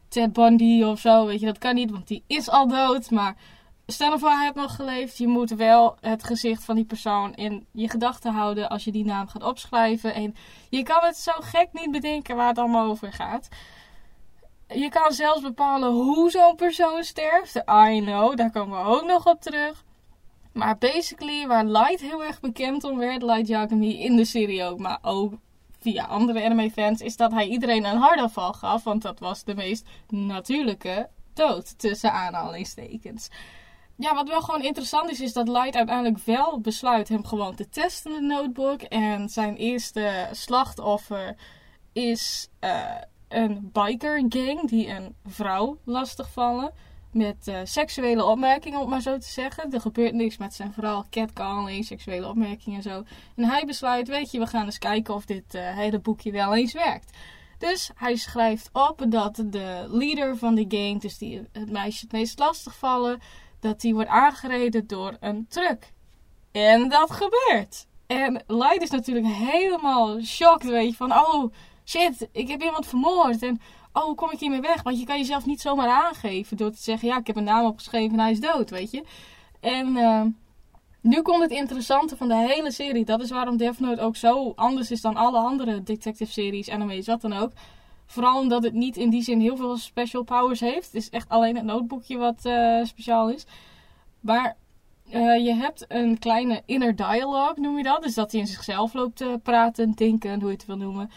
Ted 0.09 0.33
Bundy 0.33 0.83
of 0.83 1.01
zo. 1.01 1.27
Weet 1.27 1.41
je, 1.41 1.47
dat 1.47 1.59
kan 1.59 1.75
niet, 1.75 1.91
want 1.91 2.09
die 2.09 2.25
is 2.27 2.49
al 2.49 2.69
dood. 2.69 3.11
Maar 3.11 3.37
stel 3.87 4.19
voor 4.19 4.31
hij 4.31 4.45
heeft 4.45 4.55
nog 4.55 4.77
geleefd. 4.77 5.19
Je 5.19 5.29
moet 5.29 5.51
wel 5.51 5.97
het 6.01 6.25
gezicht 6.25 6.65
van 6.65 6.75
die 6.75 6.85
persoon 6.85 7.35
in 7.35 7.67
je 7.73 7.89
gedachten 7.89 8.33
houden 8.33 8.69
als 8.69 8.85
je 8.85 8.93
die 8.93 9.05
naam 9.05 9.29
gaat 9.29 9.45
opschrijven. 9.45 10.15
En 10.15 10.35
je 10.69 10.83
kan 10.83 11.01
het 11.03 11.17
zo 11.17 11.33
gek 11.35 11.69
niet 11.73 11.91
bedenken 11.91 12.37
waar 12.37 12.49
het 12.49 12.59
allemaal 12.59 12.91
over 12.91 13.13
gaat. 13.13 13.49
Je 14.75 14.89
kan 14.89 15.13
zelfs 15.13 15.41
bepalen 15.41 15.93
hoe 15.93 16.31
zo'n 16.31 16.55
persoon 16.55 17.05
sterft. 17.05 17.57
I 17.57 18.01
know, 18.05 18.37
daar 18.37 18.51
komen 18.51 18.79
we 18.79 18.91
ook 18.91 19.05
nog 19.05 19.27
op 19.27 19.41
terug. 19.41 19.85
Maar 20.53 20.79
basically, 20.79 21.47
waar 21.47 21.65
Light 21.65 22.01
heel 22.01 22.25
erg 22.25 22.41
bekend 22.41 22.85
om 22.85 22.99
werd, 22.99 23.23
Light 23.23 23.49
Yagami 23.49 24.03
in 24.03 24.17
de 24.17 24.25
serie 24.25 24.65
ook, 24.65 24.79
maar 24.79 24.99
ook 25.03 25.33
via 25.81 26.05
andere 26.05 26.45
anime-fans, 26.45 27.01
is 27.01 27.17
dat 27.17 27.33
hij 27.33 27.47
iedereen 27.47 27.85
een 27.85 27.97
hartaanval 27.97 28.53
gaf. 28.53 28.85
Want 28.85 29.03
dat 29.03 29.19
was 29.19 29.45
de 29.45 29.55
meest 29.55 29.87
natuurlijke 30.09 31.09
dood, 31.35 31.79
tussen 31.79 32.13
aanhalingstekens. 32.13 33.29
Ja, 33.97 34.15
wat 34.15 34.29
wel 34.29 34.41
gewoon 34.41 34.63
interessant 34.63 35.11
is, 35.11 35.21
is 35.21 35.33
dat 35.33 35.49
Light 35.49 35.77
uiteindelijk 35.77 36.25
wel 36.25 36.61
besluit 36.61 37.09
hem 37.09 37.25
gewoon 37.25 37.55
te 37.55 37.69
testen 37.69 38.15
in 38.15 38.29
de 38.29 38.35
notebook. 38.35 38.83
En 38.83 39.29
zijn 39.29 39.57
eerste 39.57 40.29
slachtoffer 40.33 41.37
is 41.93 42.49
uh, 42.61 42.97
een 43.31 43.71
biker 43.73 44.25
gang 44.29 44.69
die 44.69 44.89
een 44.89 45.15
vrouw 45.27 45.79
lastigvallen. 45.85 46.73
Met 47.13 47.49
uh, 47.49 47.61
seksuele 47.65 48.25
opmerkingen, 48.25 48.81
om 48.81 48.89
maar 48.89 49.01
zo 49.01 49.19
te 49.19 49.29
zeggen. 49.29 49.73
Er 49.73 49.81
gebeurt 49.81 50.15
niks 50.15 50.37
met 50.37 50.55
zijn 50.55 50.73
vrouw, 50.73 51.05
catcalling, 51.11 51.85
seksuele 51.85 52.29
opmerkingen 52.29 52.77
en 52.77 52.83
zo. 52.83 53.03
En 53.37 53.45
hij 53.45 53.65
besluit, 53.65 54.09
weet 54.09 54.31
je, 54.31 54.39
we 54.39 54.47
gaan 54.47 54.65
eens 54.65 54.79
kijken 54.79 55.15
of 55.15 55.25
dit 55.25 55.55
uh, 55.55 55.77
hele 55.77 55.99
boekje 55.99 56.33
wel 56.33 56.55
eens 56.55 56.73
werkt. 56.73 57.17
Dus 57.59 57.91
hij 57.95 58.17
schrijft 58.17 58.71
op 58.73 59.05
dat 59.09 59.43
de 59.47 59.87
leader 59.89 60.37
van 60.37 60.55
die 60.55 60.67
gang, 60.69 61.01
dus 61.01 61.19
die 61.19 61.43
het 61.53 61.71
meisje 61.71 62.05
het 62.05 62.13
meest 62.13 62.39
lastigvallen, 62.39 63.21
dat 63.61 63.81
die 63.81 63.95
wordt 63.95 64.09
aangereden 64.09 64.87
door 64.87 65.17
een 65.21 65.47
truck. 65.49 65.93
En 66.53 66.89
dat 66.89 67.11
gebeurt. 67.11 67.87
En 68.07 68.45
Light 68.47 68.83
is 68.83 68.91
natuurlijk 68.91 69.27
helemaal 69.27 70.21
shocked, 70.21 70.71
weet 70.71 70.91
je, 70.91 70.97
van 70.97 71.13
oh, 71.13 71.53
shit, 71.91 72.29
ik 72.33 72.49
heb 72.49 72.63
iemand 72.63 72.87
vermoord. 72.87 73.43
En 73.43 73.61
oh, 73.93 74.03
hoe 74.03 74.15
kom 74.15 74.31
ik 74.31 74.39
hiermee 74.39 74.61
weg? 74.61 74.83
Want 74.83 74.99
je 74.99 75.07
kan 75.07 75.19
jezelf 75.19 75.47
niet 75.47 75.61
zomaar 75.61 75.89
aangeven 75.89 76.57
door 76.57 76.71
te 76.71 76.83
zeggen, 76.83 77.09
ja, 77.09 77.19
ik 77.19 77.27
heb 77.27 77.37
een 77.37 77.45
naam 77.45 77.67
opgeschreven 77.67 78.13
en 78.13 78.21
hij 78.21 78.31
is 78.31 78.41
dood, 78.41 78.71
weet 78.71 78.91
je. 78.91 79.05
En 79.61 79.97
uh, 79.97 80.23
nu 81.01 81.23
komt 81.23 81.43
het 81.43 81.51
interessante 81.51 82.17
van 82.17 82.29
de 82.29 82.37
hele 82.37 82.73
serie. 82.73 83.05
Dat 83.05 83.21
is 83.23 83.31
waarom 83.31 83.57
Death 83.57 83.81
Note 83.81 84.01
ook 84.01 84.17
zo 84.17 84.53
anders 84.57 84.91
is 84.91 85.01
dan 85.01 85.17
alle 85.17 85.39
andere 85.39 85.83
detective 85.83 86.33
series, 86.33 86.71
anime's, 86.71 87.07
wat 87.07 87.21
dan 87.21 87.33
ook. 87.33 87.53
Vooral 88.07 88.41
omdat 88.41 88.63
het 88.63 88.73
niet 88.73 88.97
in 88.97 89.11
die 89.11 89.23
zin 89.23 89.41
heel 89.41 89.57
veel 89.57 89.77
special 89.77 90.23
powers 90.23 90.61
heeft. 90.61 90.87
Het 90.87 90.95
is 90.95 91.11
echt 91.11 91.29
alleen 91.29 91.57
het 91.57 91.65
notebookje 91.65 92.17
wat 92.17 92.45
uh, 92.45 92.85
speciaal 92.85 93.31
is. 93.31 93.47
Maar 94.21 94.57
uh, 95.13 95.45
je 95.45 95.55
hebt 95.55 95.85
een 95.89 96.19
kleine 96.19 96.63
inner 96.67 96.97
dialogue, 96.97 97.61
noem 97.61 97.77
je 97.77 97.83
dat. 97.83 98.03
Dus 98.03 98.15
dat 98.15 98.33
hij 98.33 98.41
in 98.41 98.47
zichzelf 98.47 98.93
loopt 98.93 99.17
te 99.17 99.41
praten, 99.43 99.93
denken, 99.93 100.41
hoe 100.41 100.49
je 100.49 100.57
het 100.57 100.67
wil 100.67 100.77
noemen. 100.77 101.11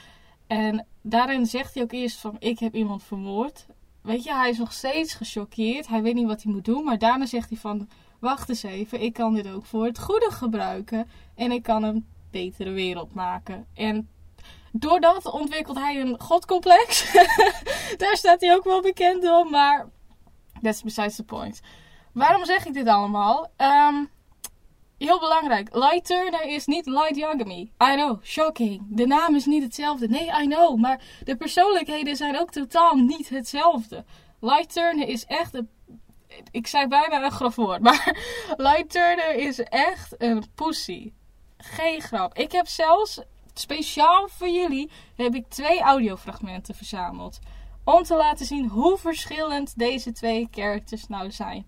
En 0.53 0.85
daarin 1.01 1.45
zegt 1.45 1.73
hij 1.73 1.83
ook 1.83 1.91
eerst 1.91 2.19
van 2.19 2.35
ik 2.39 2.59
heb 2.59 2.75
iemand 2.75 3.03
vermoord. 3.03 3.65
Weet 4.01 4.23
je, 4.23 4.33
hij 4.33 4.49
is 4.49 4.57
nog 4.57 4.73
steeds 4.73 5.13
gechoqueerd. 5.13 5.87
Hij 5.87 6.01
weet 6.01 6.13
niet 6.13 6.27
wat 6.27 6.43
hij 6.43 6.51
moet 6.51 6.65
doen. 6.65 6.83
Maar 6.83 6.97
daarna 6.97 7.25
zegt 7.25 7.49
hij 7.49 7.57
van 7.57 7.89
wacht 8.19 8.49
eens 8.49 8.63
even. 8.63 9.01
Ik 9.01 9.13
kan 9.13 9.33
dit 9.33 9.51
ook 9.51 9.65
voor 9.65 9.85
het 9.85 9.99
goede 9.99 10.31
gebruiken. 10.31 11.09
En 11.35 11.51
ik 11.51 11.63
kan 11.63 11.83
een 11.83 12.07
betere 12.31 12.71
wereld 12.71 13.13
maken. 13.13 13.65
En 13.73 14.09
doordat 14.71 15.31
ontwikkelt 15.31 15.77
hij 15.77 16.01
een 16.01 16.19
godcomplex. 16.19 17.11
Daar 17.97 18.17
staat 18.17 18.41
hij 18.41 18.55
ook 18.55 18.63
wel 18.63 18.81
bekend 18.81 19.29
om. 19.29 19.49
Maar 19.49 19.89
that's 20.61 20.83
besides 20.83 21.15
the 21.15 21.23
point. 21.23 21.61
Waarom 22.11 22.45
zeg 22.45 22.65
ik 22.65 22.73
dit 22.73 22.87
allemaal? 22.87 23.51
Um, 23.57 24.09
Heel 25.03 25.19
belangrijk. 25.19 25.75
Light 25.75 26.05
Turner 26.05 26.45
is 26.45 26.65
niet 26.65 26.85
Light 26.85 27.15
Yagami. 27.15 27.61
I 27.61 27.95
know, 27.95 28.23
shocking. 28.23 28.81
De 28.89 29.05
naam 29.05 29.35
is 29.35 29.45
niet 29.45 29.63
hetzelfde. 29.63 30.07
Nee, 30.07 30.27
I 30.41 30.47
know. 30.47 30.79
Maar 30.79 31.01
de 31.23 31.35
persoonlijkheden 31.35 32.15
zijn 32.15 32.39
ook 32.39 32.51
totaal 32.51 32.95
niet 32.95 33.29
hetzelfde. 33.29 34.05
Light 34.39 34.73
Turner 34.73 35.07
is 35.07 35.25
echt 35.25 35.53
een... 35.53 35.69
Ik 36.51 36.67
zei 36.67 36.87
bijna 36.87 37.23
een 37.23 37.31
grof 37.31 37.55
woord. 37.55 37.81
Maar 37.87 38.17
Light 38.57 38.89
Turner 38.89 39.35
is 39.35 39.59
echt 39.59 40.15
een 40.17 40.43
pussy. 40.55 41.13
Geen 41.57 42.01
grap. 42.01 42.37
Ik 42.37 42.51
heb 42.51 42.67
zelfs, 42.67 43.21
speciaal 43.53 44.27
voor 44.27 44.49
jullie, 44.49 44.91
heb 45.15 45.35
ik 45.35 45.49
twee 45.49 45.81
audiofragmenten 45.81 46.75
verzameld. 46.75 47.39
Om 47.83 48.03
te 48.03 48.15
laten 48.15 48.45
zien 48.45 48.67
hoe 48.67 48.97
verschillend 48.97 49.77
deze 49.77 50.11
twee 50.11 50.47
characters 50.51 51.07
nou 51.07 51.31
zijn. 51.31 51.65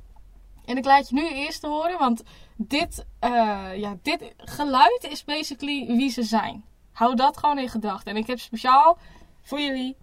En 0.65 0.77
ik 0.77 0.85
laat 0.85 1.09
je 1.09 1.15
nu 1.15 1.29
eerst 1.29 1.61
horen, 1.61 1.97
want 1.97 2.23
dit, 2.55 3.05
uh, 3.21 3.77
ja, 3.77 3.97
dit 4.01 4.33
geluid 4.37 5.07
is 5.09 5.23
basically 5.23 5.85
wie 5.87 6.09
ze 6.09 6.23
zijn. 6.23 6.65
Hou 6.91 7.15
dat 7.15 7.37
gewoon 7.37 7.59
in 7.59 7.69
gedachten. 7.69 8.11
En 8.11 8.17
ik 8.17 8.27
heb 8.27 8.39
speciaal 8.39 8.97
voor 9.41 9.59
jullie 9.59 9.97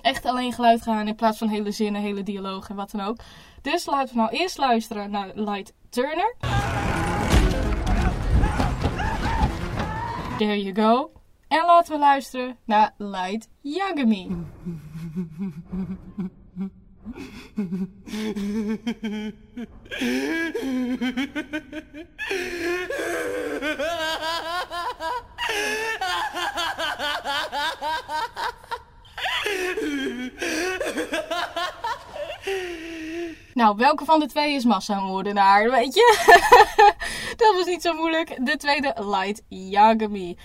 echt 0.00 0.24
alleen 0.24 0.52
geluid 0.52 0.82
gaan 0.82 1.08
in 1.08 1.14
plaats 1.14 1.38
van 1.38 1.48
hele 1.48 1.70
zinnen, 1.70 2.00
hele 2.00 2.22
dialoog 2.22 2.68
en 2.68 2.76
wat 2.76 2.90
dan 2.90 3.00
ook. 3.00 3.18
Dus 3.62 3.86
laten 3.86 4.14
we 4.14 4.20
nou 4.20 4.32
eerst 4.32 4.58
luisteren 4.58 5.10
naar 5.10 5.30
Light 5.34 5.72
Turner. 5.88 6.34
There 10.38 10.62
you 10.62 10.74
go. 10.74 11.12
En 11.48 11.64
laten 11.64 11.92
we 11.92 11.98
luisteren 11.98 12.56
naar 12.64 12.94
Light 12.96 13.48
Yagami. 13.60 14.28
Nou, 33.54 33.76
welke 33.76 34.04
van 34.04 34.20
de 34.20 34.26
twee 34.26 34.54
is 34.54 34.64
massamoordenaar, 34.64 35.70
weet 35.70 35.94
je? 35.94 36.16
dat 37.36 37.54
was 37.54 37.66
niet 37.66 37.82
zo 37.82 37.94
moeilijk. 37.94 38.46
De 38.46 38.56
tweede, 38.56 38.94
Light 38.96 39.42
Yagami. 39.48 40.36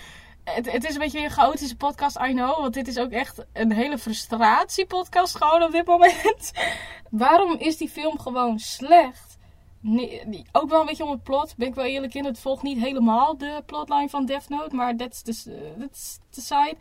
Het, 0.54 0.72
het, 0.72 0.84
is 0.84 0.94
een 0.94 1.00
beetje 1.00 1.24
een 1.24 1.30
chaotische 1.30 1.76
podcast, 1.76 2.16
I 2.16 2.32
know. 2.32 2.58
Want 2.58 2.74
dit 2.74 2.88
is 2.88 2.98
ook 2.98 3.10
echt 3.10 3.44
een 3.52 3.72
hele 3.72 3.98
frustratiepodcast 3.98 5.36
gewoon 5.36 5.62
op 5.62 5.72
dit 5.72 5.86
moment. 5.86 6.52
Waarom 7.10 7.56
is 7.58 7.76
die 7.76 7.88
film 7.88 8.18
gewoon 8.18 8.58
slecht? 8.58 9.38
Nee, 9.80 10.44
ook 10.52 10.70
wel 10.70 10.80
een 10.80 10.86
beetje 10.86 11.04
om 11.04 11.10
het 11.10 11.22
plot, 11.22 11.56
ben 11.56 11.68
ik 11.68 11.74
wel 11.74 11.84
eerlijk 11.84 12.14
in. 12.14 12.24
Het 12.24 12.38
volgt 12.38 12.62
niet 12.62 12.78
helemaal 12.78 13.36
de 13.38 13.62
plotline 13.66 14.08
van 14.08 14.26
Death 14.26 14.48
Note, 14.48 14.76
maar 14.76 14.96
that's 14.96 15.22
the, 15.22 15.74
that's 15.78 16.18
the 16.30 16.40
side. 16.40 16.76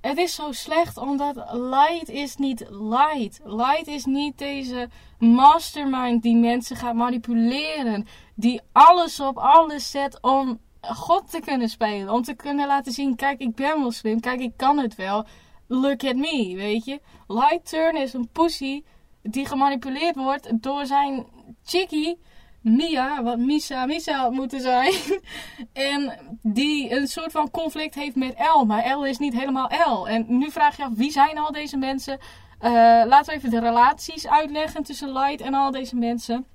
Het 0.00 0.18
is 0.18 0.34
zo 0.34 0.52
slecht 0.52 0.96
omdat 0.96 1.52
Light 1.52 2.08
is 2.08 2.36
niet 2.36 2.66
Light. 2.70 3.40
Light 3.44 3.86
is 3.86 4.04
niet 4.04 4.38
deze 4.38 4.88
mastermind 5.18 6.22
die 6.22 6.36
mensen 6.36 6.76
gaat 6.76 6.94
manipuleren. 6.94 8.06
Die 8.34 8.60
alles 8.72 9.20
op 9.20 9.38
alles 9.38 9.90
zet 9.90 10.20
om 10.20 10.60
God 10.94 11.30
te 11.30 11.40
kunnen 11.40 11.68
spelen. 11.68 12.14
Om 12.14 12.22
te 12.22 12.34
kunnen 12.34 12.66
laten 12.66 12.92
zien, 12.92 13.16
kijk 13.16 13.40
ik 13.40 13.54
ben 13.54 13.80
moslim, 13.80 14.20
kijk 14.20 14.40
ik 14.40 14.52
kan 14.56 14.78
het 14.78 14.94
wel. 14.94 15.26
Look 15.66 16.04
at 16.04 16.16
me, 16.16 16.52
weet 16.56 16.84
je. 16.84 17.00
Light 17.26 17.68
Turn 17.68 17.96
is 17.96 18.12
een 18.12 18.28
pussy 18.32 18.82
die 19.22 19.46
gemanipuleerd 19.46 20.14
wordt 20.14 20.62
door 20.62 20.86
zijn 20.86 21.26
chickie 21.64 22.18
Mia, 22.60 23.22
wat 23.22 23.38
Misa 23.38 23.86
Misa 23.86 24.18
had 24.18 24.32
moeten 24.32 24.60
zijn. 24.60 24.94
en 25.72 26.12
die 26.42 26.90
een 26.96 27.08
soort 27.08 27.32
van 27.32 27.50
conflict 27.50 27.94
heeft 27.94 28.16
met 28.16 28.34
L. 28.56 28.64
Maar 28.64 28.96
L 28.98 29.04
is 29.04 29.18
niet 29.18 29.34
helemaal 29.34 29.70
L. 29.86 30.08
En 30.08 30.24
nu 30.28 30.50
vraag 30.50 30.76
je 30.76 30.84
af, 30.84 30.92
wie 30.94 31.10
zijn 31.10 31.38
al 31.38 31.52
deze 31.52 31.76
mensen? 31.76 32.18
Uh, 32.60 32.70
laten 33.06 33.24
we 33.24 33.32
even 33.32 33.50
de 33.50 33.60
relaties 33.60 34.28
uitleggen 34.28 34.82
tussen 34.82 35.12
Light 35.12 35.40
en 35.40 35.54
al 35.54 35.70
deze 35.70 35.96
mensen. 35.96 36.46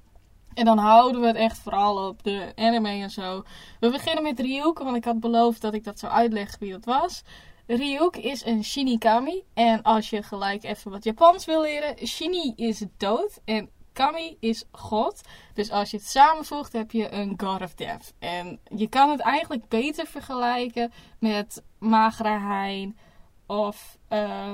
En 0.54 0.66
dan 0.66 0.78
houden 0.78 1.22
we 1.22 1.28
het 1.28 1.36
echt 1.36 1.58
vooral 1.58 2.08
op 2.08 2.24
de 2.24 2.52
anime 2.56 2.90
en 2.90 3.10
zo. 3.10 3.44
We 3.80 3.90
beginnen 3.90 4.24
met 4.24 4.40
Ryuk, 4.40 4.80
want 4.80 4.96
ik 4.96 5.06
had 5.06 5.20
beloofd 5.20 5.62
dat 5.62 5.74
ik 5.74 5.84
dat 5.84 6.00
zou 6.00 6.12
uitleggen 6.12 6.60
wie 6.60 6.72
dat 6.72 6.86
was. 6.86 7.24
Ryuk 7.68 8.16
is 8.16 8.46
een 8.46 8.64
Shinigami. 8.64 9.44
En 9.54 9.82
als 9.82 10.10
je 10.10 10.24
gelijk 10.24 10.64
even 10.64 10.92
wat 10.92 11.04
Japans 11.04 11.46
wil 11.46 11.62
leren, 11.62 12.08
Shini 12.08 12.54
is 12.56 12.86
dood 12.98 13.40
en 13.46 13.70
Kami 13.94 14.38
is 14.40 14.64
God. 14.72 15.22
Dus 15.54 15.72
als 15.72 15.92
je 15.92 15.98
het 15.98 16.06
samenvoegt, 16.06 16.74
heb 16.74 16.92
je 16.92 17.12
een 17.12 17.34
God 17.38 17.62
of 17.62 17.74
Death. 17.74 18.14
En 18.20 18.60
je 18.76 18.88
kan 18.88 19.10
het 19.10 19.20
eigenlijk 19.20 19.68
beter 19.68 20.06
vergelijken 20.06 20.92
met 21.20 21.64
Magere 21.80 22.40
Hein 22.40 22.98
of 23.46 23.98
uh, 24.10 24.54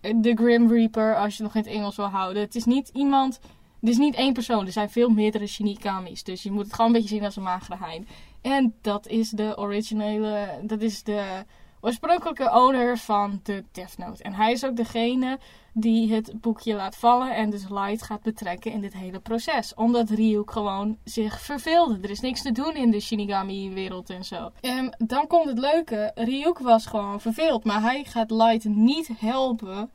de 0.00 0.34
Grim 0.34 0.72
Reaper, 0.72 1.16
als 1.16 1.36
je 1.36 1.42
nog 1.42 1.54
in 1.54 1.60
het 1.60 1.70
Engels 1.70 1.96
wil 1.96 2.06
houden. 2.06 2.42
Het 2.42 2.54
is 2.54 2.64
niet 2.64 2.88
iemand. 2.88 3.40
Het 3.80 3.88
is 3.88 3.96
niet 3.96 4.14
één 4.14 4.32
persoon. 4.32 4.66
Er 4.66 4.72
zijn 4.72 4.90
veel 4.90 5.08
meerdere 5.08 5.46
Shinikamis. 5.46 6.22
Dus 6.22 6.42
je 6.42 6.50
moet 6.50 6.64
het 6.64 6.74
gewoon 6.74 6.86
een 6.86 6.96
beetje 7.00 7.14
zien 7.14 7.24
als 7.24 7.36
een 7.36 7.42
magere 7.42 7.76
hein. 7.84 8.06
En 8.40 8.74
dat 8.80 9.06
is 9.06 9.30
de 9.30 9.58
originele. 9.58 10.60
Dat 10.62 10.80
is 10.80 11.02
de 11.02 11.44
oorspronkelijke 11.80 12.50
owner 12.50 12.98
van 12.98 13.40
de 13.42 13.64
Death 13.72 13.98
Note. 13.98 14.22
En 14.22 14.34
hij 14.34 14.52
is 14.52 14.64
ook 14.64 14.76
degene 14.76 15.38
die 15.72 16.12
het 16.12 16.40
boekje 16.40 16.74
laat 16.74 16.96
vallen 16.96 17.34
en 17.34 17.50
dus 17.50 17.68
Light 17.68 18.02
gaat 18.02 18.22
betrekken 18.22 18.72
in 18.72 18.80
dit 18.80 18.92
hele 18.92 19.20
proces. 19.20 19.74
Omdat 19.74 20.10
Ryuk 20.10 20.50
gewoon 20.50 20.96
zich 21.04 21.40
verveelde. 21.40 21.98
Er 22.02 22.10
is 22.10 22.20
niks 22.20 22.42
te 22.42 22.52
doen 22.52 22.74
in 22.74 22.90
de 22.90 23.00
Shinigami-wereld 23.00 24.10
en 24.10 24.24
zo. 24.24 24.50
En 24.60 24.96
dan 24.98 25.26
komt 25.26 25.48
het 25.48 25.58
leuke. 25.58 26.10
Ryuk 26.14 26.58
was 26.58 26.86
gewoon 26.86 27.20
verveeld, 27.20 27.64
maar 27.64 27.80
hij 27.80 28.04
gaat 28.04 28.30
Light 28.30 28.64
niet 28.64 29.08
helpen 29.18 29.90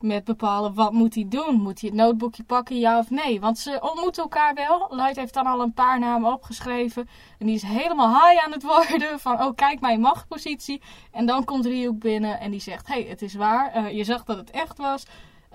met 0.00 0.24
bepalen 0.24 0.74
wat 0.74 0.92
moet 0.92 1.14
hij 1.14 1.26
doen. 1.28 1.60
Moet 1.60 1.80
hij 1.80 1.90
het 1.90 1.98
notebookje 1.98 2.44
pakken, 2.44 2.78
ja 2.78 2.98
of 2.98 3.10
nee? 3.10 3.40
Want 3.40 3.58
ze 3.58 3.78
ontmoeten 3.80 4.22
elkaar 4.22 4.54
wel. 4.54 4.86
Light 4.90 5.16
heeft 5.16 5.34
dan 5.34 5.46
al 5.46 5.60
een 5.60 5.72
paar 5.72 5.98
namen 5.98 6.32
opgeschreven. 6.32 7.08
En 7.38 7.46
die 7.46 7.54
is 7.54 7.62
helemaal 7.62 8.08
high 8.08 8.44
aan 8.44 8.52
het 8.52 8.62
worden. 8.62 9.20
Van, 9.26 9.42
oh 9.42 9.54
kijk 9.54 9.80
mijn 9.80 10.00
machtpositie. 10.00 10.82
En 11.12 11.26
dan 11.26 11.44
komt 11.44 11.66
Ryuk 11.66 11.98
binnen 11.98 12.40
en 12.40 12.50
die 12.50 12.60
zegt, 12.60 12.86
hey, 12.86 13.02
het 13.02 13.22
is 13.22 13.34
waar. 13.34 13.76
Uh, 13.76 13.96
je 13.96 14.04
zag 14.04 14.24
dat 14.24 14.36
het 14.36 14.50
echt 14.50 14.78
was. 14.78 15.04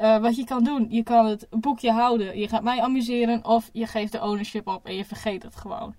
Uh, 0.02 0.18
wat 0.18 0.36
je 0.36 0.44
kan 0.44 0.64
doen, 0.64 0.88
je 0.90 1.04
kan 1.04 1.26
het 1.26 1.48
boekje 1.50 1.92
houden. 1.92 2.38
Je 2.38 2.48
gaat 2.48 2.64
mij 2.64 2.82
amuseren. 2.82 3.46
Of 3.46 3.70
je 3.74 3.88
geeft 3.88 4.12
de 4.12 4.22
ownership 4.22 4.68
op 4.68 4.86
en 4.86 4.96
je 4.96 5.06
vergeet 5.06 5.44
het 5.44 5.56
gewoon. 5.56 5.96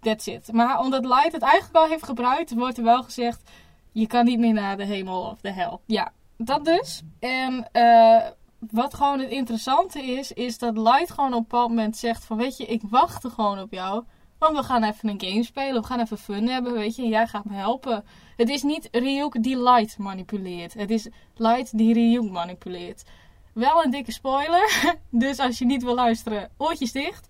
That's 0.00 0.26
it. 0.26 0.52
Maar 0.52 0.80
omdat 0.80 1.04
Light 1.04 1.32
het 1.32 1.42
eigenlijk 1.42 1.84
al 1.84 1.90
heeft 1.90 2.04
gebruikt, 2.04 2.54
wordt 2.54 2.78
er 2.78 2.84
wel 2.84 3.02
gezegd... 3.02 3.50
Je 3.92 4.06
kan 4.06 4.24
niet 4.24 4.38
meer 4.38 4.52
naar 4.52 4.76
de 4.76 4.84
hemel 4.84 5.20
of 5.22 5.40
de 5.40 5.52
hel. 5.52 5.80
Ja, 5.86 6.12
dat 6.38 6.64
dus. 6.64 7.02
En 7.18 7.68
uh, 7.72 8.26
wat 8.58 8.94
gewoon 8.94 9.18
het 9.18 9.30
interessante 9.30 10.02
is, 10.02 10.32
is 10.32 10.58
dat 10.58 10.78
Light 10.78 11.10
gewoon 11.10 11.32
op 11.32 11.36
een 11.36 11.42
bepaald 11.48 11.68
moment 11.68 11.96
zegt 11.96 12.24
van... 12.24 12.36
Weet 12.36 12.56
je, 12.56 12.66
ik 12.66 12.82
wacht 12.90 13.24
er 13.24 13.30
gewoon 13.30 13.60
op 13.60 13.72
jou. 13.72 14.04
Want 14.38 14.56
we 14.56 14.62
gaan 14.62 14.82
even 14.82 15.08
een 15.08 15.20
game 15.20 15.42
spelen. 15.42 15.80
We 15.80 15.86
gaan 15.86 16.00
even 16.00 16.18
fun 16.18 16.48
hebben, 16.48 16.72
weet 16.72 16.96
je. 16.96 17.02
En 17.02 17.08
jij 17.08 17.26
gaat 17.26 17.44
me 17.44 17.54
helpen. 17.54 18.04
Het 18.36 18.48
is 18.48 18.62
niet 18.62 18.88
Ryuk 18.92 19.42
die 19.42 19.62
Light 19.62 19.98
manipuleert. 19.98 20.74
Het 20.74 20.90
is 20.90 21.08
Light 21.34 21.78
die 21.78 21.94
Ryuk 21.94 22.30
manipuleert. 22.30 23.04
Wel 23.52 23.84
een 23.84 23.90
dikke 23.90 24.12
spoiler. 24.12 24.96
Dus 25.10 25.38
als 25.38 25.58
je 25.58 25.64
niet 25.64 25.82
wil 25.82 25.94
luisteren, 25.94 26.50
oortjes 26.56 26.92
dicht. 26.92 27.28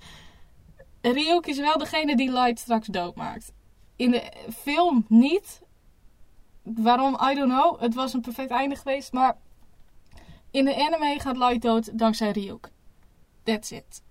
Ryuk 1.00 1.46
is 1.46 1.58
wel 1.58 1.78
degene 1.78 2.16
die 2.16 2.32
Light 2.32 2.58
straks 2.58 2.86
doodmaakt. 2.86 3.52
In 3.96 4.10
de 4.10 4.32
film 4.56 5.04
niet. 5.08 5.62
Waarom? 6.76 7.18
I 7.30 7.34
don't 7.34 7.52
know. 7.52 7.80
Het 7.80 7.94
was 7.94 8.12
een 8.12 8.20
perfect 8.20 8.50
einde 8.50 8.76
geweest. 8.76 9.12
Maar 9.12 9.36
in 10.50 10.64
de 10.64 10.86
anime 10.86 11.20
gaat 11.20 11.36
Light 11.36 11.62
dood 11.62 11.98
dankzij 11.98 12.30
Ryuk. 12.30 12.70
That's 13.42 13.70
it. 13.70 14.02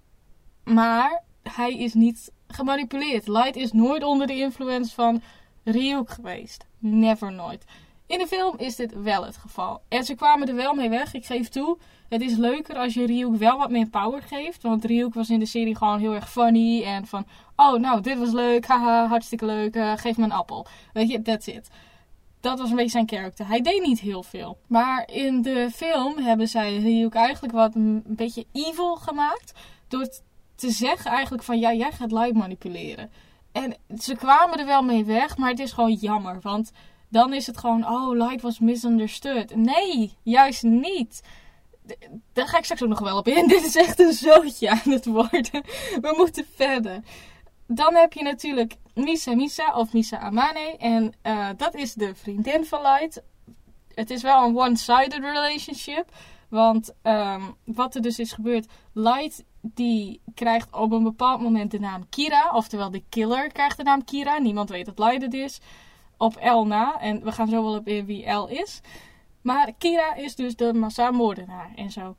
Maar 0.64 1.24
hij 1.44 1.78
is 1.78 1.94
niet 1.94 2.32
gemanipuleerd. 2.48 3.28
Light 3.28 3.56
is 3.56 3.72
nooit 3.72 4.04
onder 4.04 4.28
de 4.28 4.38
influence 4.38 4.94
van 4.94 5.22
Ryuk 5.64 6.10
geweest. 6.10 6.66
Never 6.78 7.32
nooit. 7.32 7.66
In 8.06 8.18
de 8.18 8.28
film 8.28 8.58
is 8.58 8.76
dit 8.76 9.02
wel 9.02 9.26
het 9.26 9.38
geval. 9.38 9.82
En 9.88 10.04
ze 10.04 10.16
kwamen 10.16 10.48
er 10.48 10.56
wel 10.56 10.74
mee 10.74 10.90
weg. 10.90 11.14
Ik 11.14 11.26
geef 11.26 11.50
toe. 11.50 11.78
Het 12.10 12.22
is 12.22 12.36
leuker 12.36 12.76
als 12.76 12.94
je 12.94 13.06
Ryuk 13.06 13.36
wel 13.36 13.58
wat 13.58 13.70
meer 13.70 13.90
power 13.90 14.22
geeft. 14.22 14.62
Want 14.62 14.86
Ryuk 14.86 15.14
was 15.14 15.30
in 15.30 15.40
de 15.40 15.46
serie 15.46 15.76
gewoon 15.76 16.00
heel 16.00 16.14
erg 16.14 16.32
funny. 16.32 16.84
En 16.84 17.08
van, 17.08 17.26
oh 17.56 17.80
nou, 17.80 18.02
dit 18.02 18.18
was 18.18 18.32
leuk. 18.32 18.66
Haha, 18.66 19.08
hartstikke 19.08 19.46
leuk. 19.46 19.76
Uh, 19.76 19.94
geef 19.96 20.18
me 20.18 20.24
een 20.24 20.32
appel. 20.32 20.68
Weet 20.94 21.10
je, 21.10 21.22
that's 21.22 21.48
it 21.48 21.70
dat 22.48 22.60
was 22.60 22.70
een 22.70 22.76
beetje 22.76 22.92
zijn 22.92 23.06
karakter. 23.06 23.48
Hij 23.48 23.62
deed 23.62 23.82
niet 23.82 24.00
heel 24.00 24.24
veel. 24.24 24.58
Maar 24.68 25.10
in 25.12 25.42
de 25.42 25.70
film 25.74 26.18
hebben 26.18 26.48
zij 26.48 26.78
Ryuk 26.78 27.14
eigenlijk 27.14 27.54
wat 27.54 27.76
een 27.76 28.04
beetje 28.06 28.46
evil 28.52 28.96
gemaakt. 28.96 29.54
Door 29.88 30.10
te 30.56 30.70
zeggen 30.70 31.12
eigenlijk 31.12 31.44
van 31.44 31.60
ja, 31.60 31.74
jij 31.74 31.92
gaat 31.92 32.12
Light 32.12 32.34
manipuleren. 32.34 33.12
En 33.52 33.76
ze 34.00 34.16
kwamen 34.16 34.60
er 34.60 34.66
wel 34.66 34.82
mee 34.82 35.06
weg, 35.06 35.38
maar 35.38 35.50
het 35.50 35.60
is 35.60 35.72
gewoon 35.72 35.94
jammer. 35.94 36.40
Want 36.42 36.72
dan 37.10 37.34
is 37.34 37.48
het 37.48 37.58
gewoon, 37.58 37.88
oh, 37.88 38.18
Light 38.18 38.42
was 38.42 38.60
misunderstood. 38.60 39.56
Nee, 39.56 40.14
juist 40.24 40.64
niet. 40.64 41.24
Daar 42.34 42.48
ga 42.48 42.58
ik 42.58 42.64
straks 42.64 42.84
ook 42.84 42.90
nog 42.90 43.00
wel 43.00 43.18
op 43.18 43.28
in. 43.28 43.48
Dit 43.58 43.66
is 43.66 43.76
echt 43.76 44.00
een 44.00 44.14
zootje 44.14 44.70
aan 44.70 44.92
het 44.92 45.06
worden. 45.06 45.64
We 46.02 46.14
moeten 46.18 46.46
verder. 46.56 47.04
Dan 47.68 47.96
heb 47.96 48.14
je 48.14 48.24
natuurlijk 48.24 48.76
Misa 48.98 49.36
Misa 49.36 49.74
of 49.74 49.94
Misa 49.94 50.18
Amane. 50.18 50.78
En 50.78 51.14
uh, 51.24 51.50
dat 51.58 51.76
is 51.76 51.94
de 51.94 52.16
vriendin 52.16 52.66
van 52.66 52.82
Light. 52.82 53.24
Het 53.94 54.10
is 54.10 54.22
wel 54.22 54.44
een 54.44 54.58
one-sided 54.58 55.20
relationship. 55.20 56.12
Want 56.50 56.94
um, 57.04 57.56
wat 57.66 57.96
er 57.96 58.02
dus 58.02 58.20
is 58.20 58.32
gebeurd. 58.32 58.68
Light 58.94 59.44
die 59.62 60.22
krijgt 60.34 60.74
op 60.74 60.92
een 60.92 61.04
bepaald 61.04 61.42
moment 61.42 61.72
de 61.72 61.80
naam 61.80 62.10
Kira. 62.10 62.52
Oftewel 62.54 62.92
de 62.92 63.04
killer 63.10 63.52
krijgt 63.52 63.78
de 63.78 63.84
naam 63.84 64.04
Kira. 64.04 64.38
Niemand 64.38 64.70
weet 64.70 64.86
dat 64.86 65.00
Light 65.00 65.22
het 65.22 65.34
is. 65.34 65.60
Op 66.18 66.36
L 66.44 66.62
na. 66.62 67.00
En 67.00 67.24
we 67.24 67.32
gaan 67.32 67.48
zo 67.48 67.64
wel 67.64 67.76
op 67.76 67.88
in 67.88 68.06
wie 68.06 68.32
L 68.32 68.46
is. 68.46 68.82
Maar 69.42 69.74
Kira 69.78 70.16
is 70.16 70.36
dus 70.36 70.56
de 70.56 70.74
massamoordenaar 70.74 71.72
en 71.76 71.92
zo. 71.92 72.16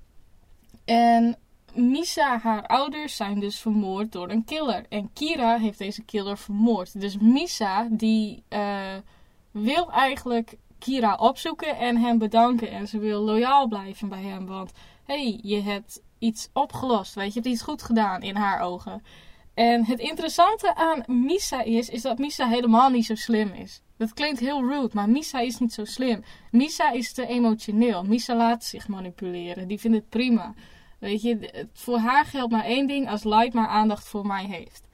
En 0.84 1.38
Misa, 1.74 2.38
haar 2.38 2.66
ouders, 2.66 3.16
zijn 3.16 3.40
dus 3.40 3.58
vermoord 3.58 4.12
door 4.12 4.30
een 4.30 4.44
killer. 4.44 4.84
En 4.88 5.10
Kira 5.12 5.58
heeft 5.58 5.78
deze 5.78 6.02
killer 6.02 6.38
vermoord. 6.38 7.00
Dus 7.00 7.18
Misa, 7.18 7.88
die 7.90 8.42
uh, 8.48 8.94
wil 9.50 9.90
eigenlijk 9.92 10.56
Kira 10.78 11.14
opzoeken 11.14 11.76
en 11.76 11.96
hem 11.96 12.18
bedanken. 12.18 12.70
En 12.70 12.88
ze 12.88 12.98
wil 12.98 13.20
loyaal 13.20 13.68
blijven 13.68 14.08
bij 14.08 14.22
hem. 14.22 14.46
Want 14.46 14.72
hey, 15.04 15.38
je 15.42 15.62
hebt 15.62 16.02
iets 16.18 16.48
opgelost. 16.52 17.14
Weet 17.14 17.26
je, 17.26 17.32
je 17.32 17.40
hebt 17.40 17.54
iets 17.54 17.62
goed 17.62 17.82
gedaan 17.82 18.22
in 18.22 18.36
haar 18.36 18.60
ogen. 18.60 19.02
En 19.54 19.84
het 19.84 19.98
interessante 19.98 20.74
aan 20.74 21.02
Misa 21.06 21.62
is, 21.62 21.88
is 21.88 22.02
dat 22.02 22.18
Misa 22.18 22.48
helemaal 22.48 22.90
niet 22.90 23.06
zo 23.06 23.14
slim 23.14 23.52
is. 23.52 23.82
Dat 23.96 24.14
klinkt 24.14 24.40
heel 24.40 24.60
rude, 24.60 24.90
maar 24.92 25.08
Misa 25.08 25.40
is 25.40 25.58
niet 25.58 25.72
zo 25.72 25.84
slim. 25.84 26.24
Misa 26.50 26.90
is 26.90 27.12
te 27.12 27.26
emotioneel. 27.26 28.04
Misa 28.04 28.34
laat 28.36 28.64
zich 28.64 28.88
manipuleren. 28.88 29.68
Die 29.68 29.80
vindt 29.80 29.96
het 29.96 30.08
prima. 30.08 30.54
Weet 30.98 31.22
je, 31.22 31.66
voor 31.72 31.98
haar 31.98 32.24
geldt 32.24 32.52
maar 32.52 32.64
één 32.64 32.86
ding 32.86 33.10
als 33.10 33.24
Light 33.24 33.52
maar 33.52 33.68
aandacht 33.68 34.08
voor 34.08 34.26
mij 34.26 34.44
heeft. 34.44 34.88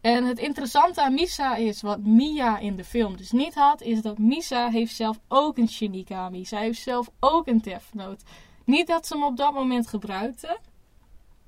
En 0.00 0.24
het 0.24 0.38
interessante 0.38 1.02
aan 1.02 1.14
Misa 1.14 1.56
is, 1.56 1.82
wat 1.82 2.00
Mia 2.00 2.58
in 2.58 2.76
de 2.76 2.84
film 2.84 3.16
dus 3.16 3.30
niet 3.30 3.54
had, 3.54 3.80
is 3.80 4.02
dat 4.02 4.18
Misa 4.18 4.70
heeft 4.70 4.94
zelf 4.94 5.20
ook 5.28 5.58
een 5.58 5.68
Shinigami. 5.68 6.44
Zij 6.44 6.62
heeft 6.62 6.82
zelf 6.82 7.10
ook 7.20 7.46
een 7.46 7.62
Note. 7.92 8.24
Niet 8.64 8.86
dat 8.86 9.06
ze 9.06 9.14
hem 9.14 9.24
op 9.24 9.36
dat 9.36 9.54
moment 9.54 9.86
gebruikte, 9.86 10.58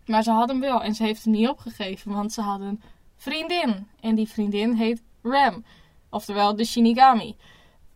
maar 0.07 0.23
ze 0.23 0.31
had 0.31 0.49
hem 0.49 0.61
wel. 0.61 0.83
En 0.83 0.95
ze 0.95 1.03
heeft 1.03 1.25
hem 1.25 1.33
niet 1.33 1.49
opgegeven, 1.49 2.13
want 2.13 2.33
ze 2.33 2.41
had 2.41 2.61
een 2.61 2.83
vriendin. 3.17 3.89
En 4.01 4.15
die 4.15 4.29
vriendin 4.29 4.73
heet 4.73 5.03
Ram. 5.23 5.65
Oftewel 6.11 6.57
de 6.57 6.65
Shinigami. 6.65 7.37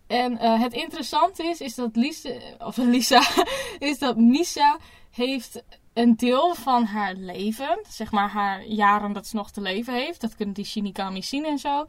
En 0.07 0.33
uh, 0.33 0.61
het 0.61 0.73
interessante 0.73 1.45
is, 1.45 1.61
is 1.61 1.75
dat 1.75 1.97
Lisa, 1.97 2.33
of 2.59 2.77
Lisa, 2.95 3.23
is 3.79 3.99
dat 3.99 4.17
Misa 4.17 4.79
heeft 5.11 5.63
een 5.99 6.17
deel 6.17 6.55
van 6.55 6.85
haar 6.85 7.15
leven, 7.15 7.79
zeg 7.89 8.11
maar 8.11 8.29
haar 8.29 8.67
jaren 8.67 9.13
dat 9.13 9.27
ze 9.27 9.37
nog 9.37 9.51
te 9.51 9.61
leven 9.61 9.95
heeft, 9.95 10.21
dat 10.21 10.37
kunnen 10.37 10.55
die 10.55 10.65
Shinigami 10.65 11.23
zien 11.23 11.45
en 11.45 11.59
zo, 11.59 11.87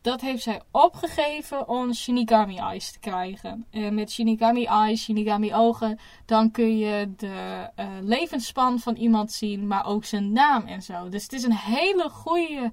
dat 0.00 0.20
heeft 0.20 0.42
zij 0.42 0.60
opgegeven 0.70 1.68
om 1.68 1.92
Shinigami 1.92 2.56
Eyes 2.56 2.92
te 2.92 2.98
krijgen. 2.98 3.66
En 3.70 3.94
met 3.94 4.10
Shinigami 4.10 4.64
Eyes, 4.64 5.02
Shinigami 5.02 5.54
Ogen, 5.54 5.98
dan 6.26 6.50
kun 6.50 6.78
je 6.78 7.14
de 7.16 7.70
uh, 7.76 7.86
levensspan 8.00 8.78
van 8.78 8.94
iemand 8.94 9.32
zien, 9.32 9.66
maar 9.66 9.86
ook 9.86 10.04
zijn 10.04 10.32
naam 10.32 10.66
en 10.66 10.82
zo. 10.82 11.08
Dus 11.08 11.22
het 11.22 11.32
is 11.32 11.42
een 11.42 11.56
hele 11.56 12.08
goede 12.08 12.72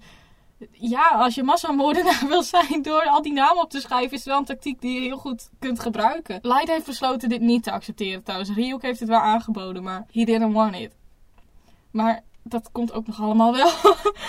ja, 0.72 1.08
als 1.10 1.36
je 1.36 1.44
massamoordenaar 1.44 2.25
wil 2.27 2.44
zijn 2.44 2.82
door 2.82 3.03
al 3.03 3.22
die 3.22 3.34
namen 3.34 3.63
op 3.63 3.70
te 3.70 3.80
schrijven, 3.80 4.12
is 4.12 4.20
het 4.20 4.27
wel 4.27 4.38
een 4.38 4.46
tactiek 4.46 4.82
die 4.82 4.94
je 4.94 5.00
heel 5.00 5.18
goed 5.18 5.50
kunt 5.60 5.80
gebruiken. 5.80 6.39
Light 6.41 6.68
heeft 6.68 6.86
besloten 6.86 7.30
dit 7.30 7.41
niet 7.41 7.63
te 7.63 7.72
accepteren 7.72 8.24
trouwens. 8.24 8.51
Ryuk 8.53 8.82
heeft 8.82 9.00
het 9.00 9.10
wel 9.10 9.20
aangeboden, 9.20 9.84
maar 9.84 10.06
he 10.12 10.24
didn't 10.24 10.53
want 10.53 10.75
it. 10.75 10.96
Maar 11.91 12.24
dat 12.44 12.72
komt 12.72 12.94
ook 12.94 13.08
nog 13.08 13.22
allemaal 13.22 13.53
wel. 13.53 13.72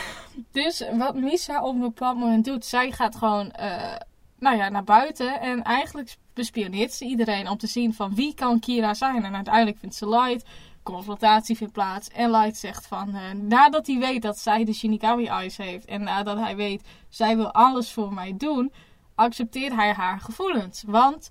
dus 0.62 0.85
wat 0.93 1.15
Misa 1.15 1.62
op 1.62 1.75
een 1.75 1.81
bepaald 1.81 2.19
moment 2.19 2.45
doet, 2.45 2.65
zij 2.65 2.93
gaat 2.93 3.17
gewoon 3.17 3.53
uh, 3.61 3.95
nou 4.39 4.57
ja, 4.57 4.69
naar 4.69 4.85
buiten 4.85 5.41
en 5.41 5.62
eigenlijk 5.62 6.17
bespioneert 6.35 6.93
ze 6.93 7.05
iedereen 7.05 7.49
om 7.49 7.57
te 7.57 7.67
zien 7.67 7.95
van 7.95 8.15
wie 8.15 8.35
kan 8.35 8.61
Kira 8.61 8.95
zijn. 8.95 9.25
En 9.25 9.35
uiteindelijk 9.35 9.79
vindt 9.79 9.95
ze 9.95 10.09
Light 10.09 10.45
confrontatie 10.83 11.57
vindt 11.57 11.73
plaats. 11.73 12.09
En 12.09 12.31
Light 12.31 12.57
zegt 12.57 12.87
van, 12.87 13.09
uh, 13.09 13.31
nadat 13.31 13.87
hij 13.87 13.99
weet 13.99 14.23
dat 14.23 14.39
zij 14.39 14.65
de 14.65 14.73
Shinigami 14.73 15.27
Eyes 15.27 15.57
heeft. 15.57 15.85
En 15.85 16.03
nadat 16.03 16.39
hij 16.39 16.57
weet, 16.57 16.83
zij 17.09 17.37
wil 17.37 17.53
alles 17.53 17.93
voor 17.93 18.12
mij 18.12 18.35
doen. 18.37 18.73
Accepteert 19.15 19.75
hij 19.75 19.93
haar 19.93 20.21
gevoelens. 20.21 20.83
Want, 20.87 21.31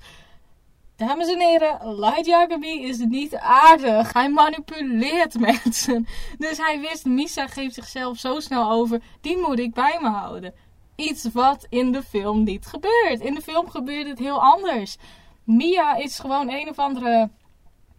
dames 0.95 1.27
en 1.27 1.39
heren, 1.39 1.99
Light 1.99 2.25
Yagami 2.25 2.83
is 2.83 2.97
niet 2.97 3.35
aardig. 3.35 4.13
Hij 4.13 4.29
manipuleert 4.29 5.39
mensen. 5.49 6.07
Dus 6.37 6.57
hij 6.57 6.79
wist, 6.79 7.05
Misa 7.05 7.47
geeft 7.47 7.73
zichzelf 7.73 8.17
zo 8.17 8.39
snel 8.39 8.71
over. 8.71 9.01
Die 9.21 9.37
moet 9.37 9.59
ik 9.59 9.73
bij 9.73 9.97
me 10.01 10.09
houden. 10.09 10.53
Iets 10.95 11.31
wat 11.33 11.65
in 11.69 11.91
de 11.91 12.03
film 12.03 12.43
niet 12.43 12.65
gebeurt. 12.65 13.19
In 13.19 13.33
de 13.33 13.41
film 13.41 13.69
gebeurt 13.69 14.07
het 14.07 14.19
heel 14.19 14.41
anders. 14.41 14.97
Mia 15.43 15.95
is 15.95 16.19
gewoon 16.19 16.49
een 16.49 16.69
of 16.69 16.79
andere... 16.79 17.29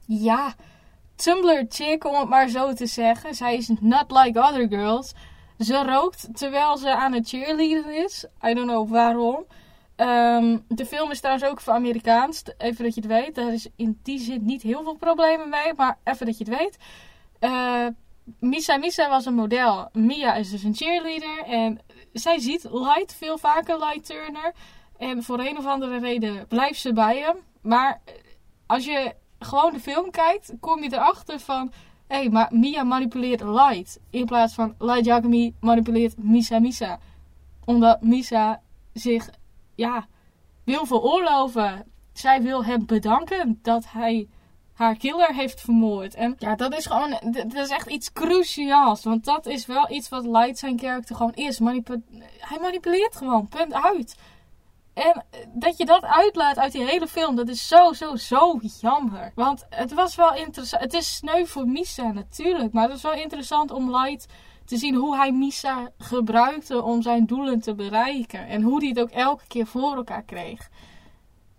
Ja, 0.06 0.54
Tumblr 1.22 1.64
chick, 1.68 2.04
om 2.04 2.14
het 2.14 2.28
maar 2.28 2.48
zo 2.48 2.72
te 2.72 2.86
zeggen. 2.86 3.34
Zij 3.34 3.56
is 3.56 3.70
not 3.80 4.10
like 4.10 4.40
other 4.40 4.68
girls. 4.68 5.12
Ze 5.58 5.84
rookt 5.84 6.28
terwijl 6.32 6.76
ze 6.76 6.96
aan 6.96 7.12
het 7.12 7.28
cheerleaden 7.28 8.04
is. 8.04 8.24
I 8.44 8.54
don't 8.54 8.68
know 8.68 8.90
waarom. 8.90 9.44
Ehm, 9.96 10.58
de 10.68 10.86
film 10.86 11.10
is 11.10 11.20
trouwens 11.20 11.46
ook 11.48 11.60
voor 11.60 11.72
Amerikaans. 11.72 12.42
Even 12.58 12.84
dat 12.84 12.94
je 12.94 13.00
het 13.00 13.10
weet. 13.10 13.34
Daar 13.34 13.52
is 13.52 13.68
in 13.76 14.00
die 14.02 14.18
zin 14.18 14.44
niet 14.44 14.62
heel 14.62 14.82
veel 14.82 14.96
problemen 14.96 15.48
mee. 15.48 15.74
Maar 15.76 15.98
even 16.04 16.26
dat 16.26 16.38
je 16.38 16.44
het 16.44 16.58
weet. 16.58 16.76
Uh, 17.40 17.86
Misa 18.38 18.76
Misa 18.76 19.08
was 19.08 19.26
een 19.26 19.34
model. 19.34 19.88
Mia 19.92 20.34
is 20.34 20.50
dus 20.50 20.62
een 20.62 20.74
cheerleader. 20.74 21.44
En 21.44 21.80
zij 22.12 22.38
ziet 22.38 22.64
Light 22.70 23.14
veel 23.14 23.38
vaker, 23.38 23.78
Light 23.78 24.06
Turner. 24.06 24.52
En 24.98 25.22
voor 25.22 25.38
een 25.38 25.58
of 25.58 25.66
andere 25.66 25.98
reden 25.98 26.46
blijft 26.48 26.80
ze 26.80 26.92
bij 26.92 27.18
hem. 27.18 27.36
Maar 27.60 28.00
als 28.66 28.84
je 28.84 29.14
gewoon 29.44 29.72
de 29.72 29.80
film 29.80 30.10
kijkt, 30.10 30.52
kom 30.60 30.82
je 30.82 30.92
erachter 30.92 31.40
van... 31.40 31.72
Hé, 32.06 32.18
hey, 32.18 32.28
maar 32.28 32.48
Mia 32.50 32.82
manipuleert 32.82 33.40
Light. 33.40 34.00
In 34.10 34.26
plaats 34.26 34.54
van 34.54 34.74
Light 34.78 35.04
Yagami 35.04 35.54
manipuleert 35.60 36.18
Misa 36.18 36.58
Misa. 36.58 36.98
Omdat 37.64 38.02
Misa 38.02 38.60
zich, 38.92 39.30
ja, 39.74 40.06
wil 40.64 40.86
veroorloven. 40.86 41.84
Zij 42.12 42.42
wil 42.42 42.64
hem 42.64 42.86
bedanken 42.86 43.58
dat 43.62 43.84
hij 43.88 44.28
haar 44.72 44.96
killer 44.96 45.34
heeft 45.34 45.60
vermoord. 45.60 46.14
En 46.14 46.34
ja, 46.38 46.54
dat 46.54 46.74
is 46.74 46.86
gewoon, 46.86 47.32
dat 47.32 47.54
is 47.54 47.68
echt 47.68 47.86
iets 47.86 48.12
cruciaals. 48.12 49.04
Want 49.04 49.24
dat 49.24 49.46
is 49.46 49.66
wel 49.66 49.90
iets 49.90 50.08
wat 50.08 50.26
Light 50.26 50.58
zijn 50.58 50.76
karakter 50.76 51.16
gewoon 51.16 51.34
is. 51.34 51.58
hij 52.38 52.58
manipuleert 52.60 53.16
gewoon, 53.16 53.48
punt 53.48 53.72
uit. 53.72 54.16
En 54.94 55.24
dat 55.54 55.76
je 55.76 55.84
dat 55.84 56.04
uitlaat 56.04 56.58
uit 56.58 56.72
die 56.72 56.84
hele 56.84 57.06
film, 57.06 57.36
dat 57.36 57.48
is 57.48 57.68
zo, 57.68 57.92
zo, 57.92 58.16
zo 58.16 58.60
jammer. 58.80 59.32
Want 59.34 59.66
het 59.70 59.94
was 59.94 60.14
wel 60.14 60.34
interessant. 60.34 60.82
Het 60.82 60.94
is 60.94 61.14
sneu 61.14 61.44
voor 61.44 61.68
Misa 61.68 62.12
natuurlijk. 62.12 62.72
Maar 62.72 62.82
het 62.82 62.92
was 62.92 63.02
wel 63.02 63.22
interessant 63.22 63.70
om 63.70 63.96
Light 63.96 64.26
te 64.64 64.76
zien 64.76 64.94
hoe 64.94 65.16
hij 65.16 65.32
Misa 65.32 65.90
gebruikte 65.98 66.82
om 66.82 67.02
zijn 67.02 67.26
doelen 67.26 67.60
te 67.60 67.74
bereiken. 67.74 68.46
En 68.46 68.62
hoe 68.62 68.78
hij 68.78 68.88
het 68.88 69.00
ook 69.00 69.10
elke 69.10 69.46
keer 69.46 69.66
voor 69.66 69.96
elkaar 69.96 70.22
kreeg. 70.22 70.68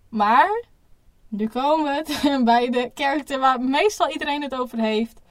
Maar, 0.09 0.65
nu 1.27 1.47
komen 1.47 2.05
we 2.05 2.41
bij 2.43 2.69
de 2.69 2.91
karakter 2.93 3.39
waar 3.39 3.61
meestal 3.61 4.09
iedereen 4.09 4.41
het 4.41 4.55
over 4.55 4.77
heeft. 4.77 5.21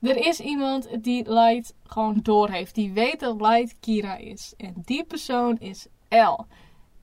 Er 0.00 0.16
is 0.16 0.40
iemand 0.40 0.88
die 1.04 1.32
Light 1.32 1.74
gewoon 1.84 2.20
door 2.22 2.48
heeft. 2.48 2.74
Die 2.74 2.92
weet 2.92 3.20
dat 3.20 3.40
Light 3.40 3.76
Kira 3.80 4.16
is. 4.16 4.54
En 4.56 4.74
die 4.84 5.04
persoon 5.04 5.58
is 5.58 5.86
L. 6.08 6.46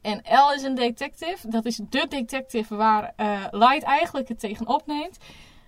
En 0.02 0.22
L 0.30 0.54
is 0.56 0.64
een 0.64 0.76
detective. 0.76 1.50
Dat 1.50 1.66
is 1.66 1.76
de 1.90 2.06
detective 2.10 2.76
waar 2.76 3.14
uh, 3.18 3.46
Light 3.52 3.84
eigenlijk 3.84 4.28
het 4.28 4.40
tegen 4.40 4.68
opneemt. 4.68 5.18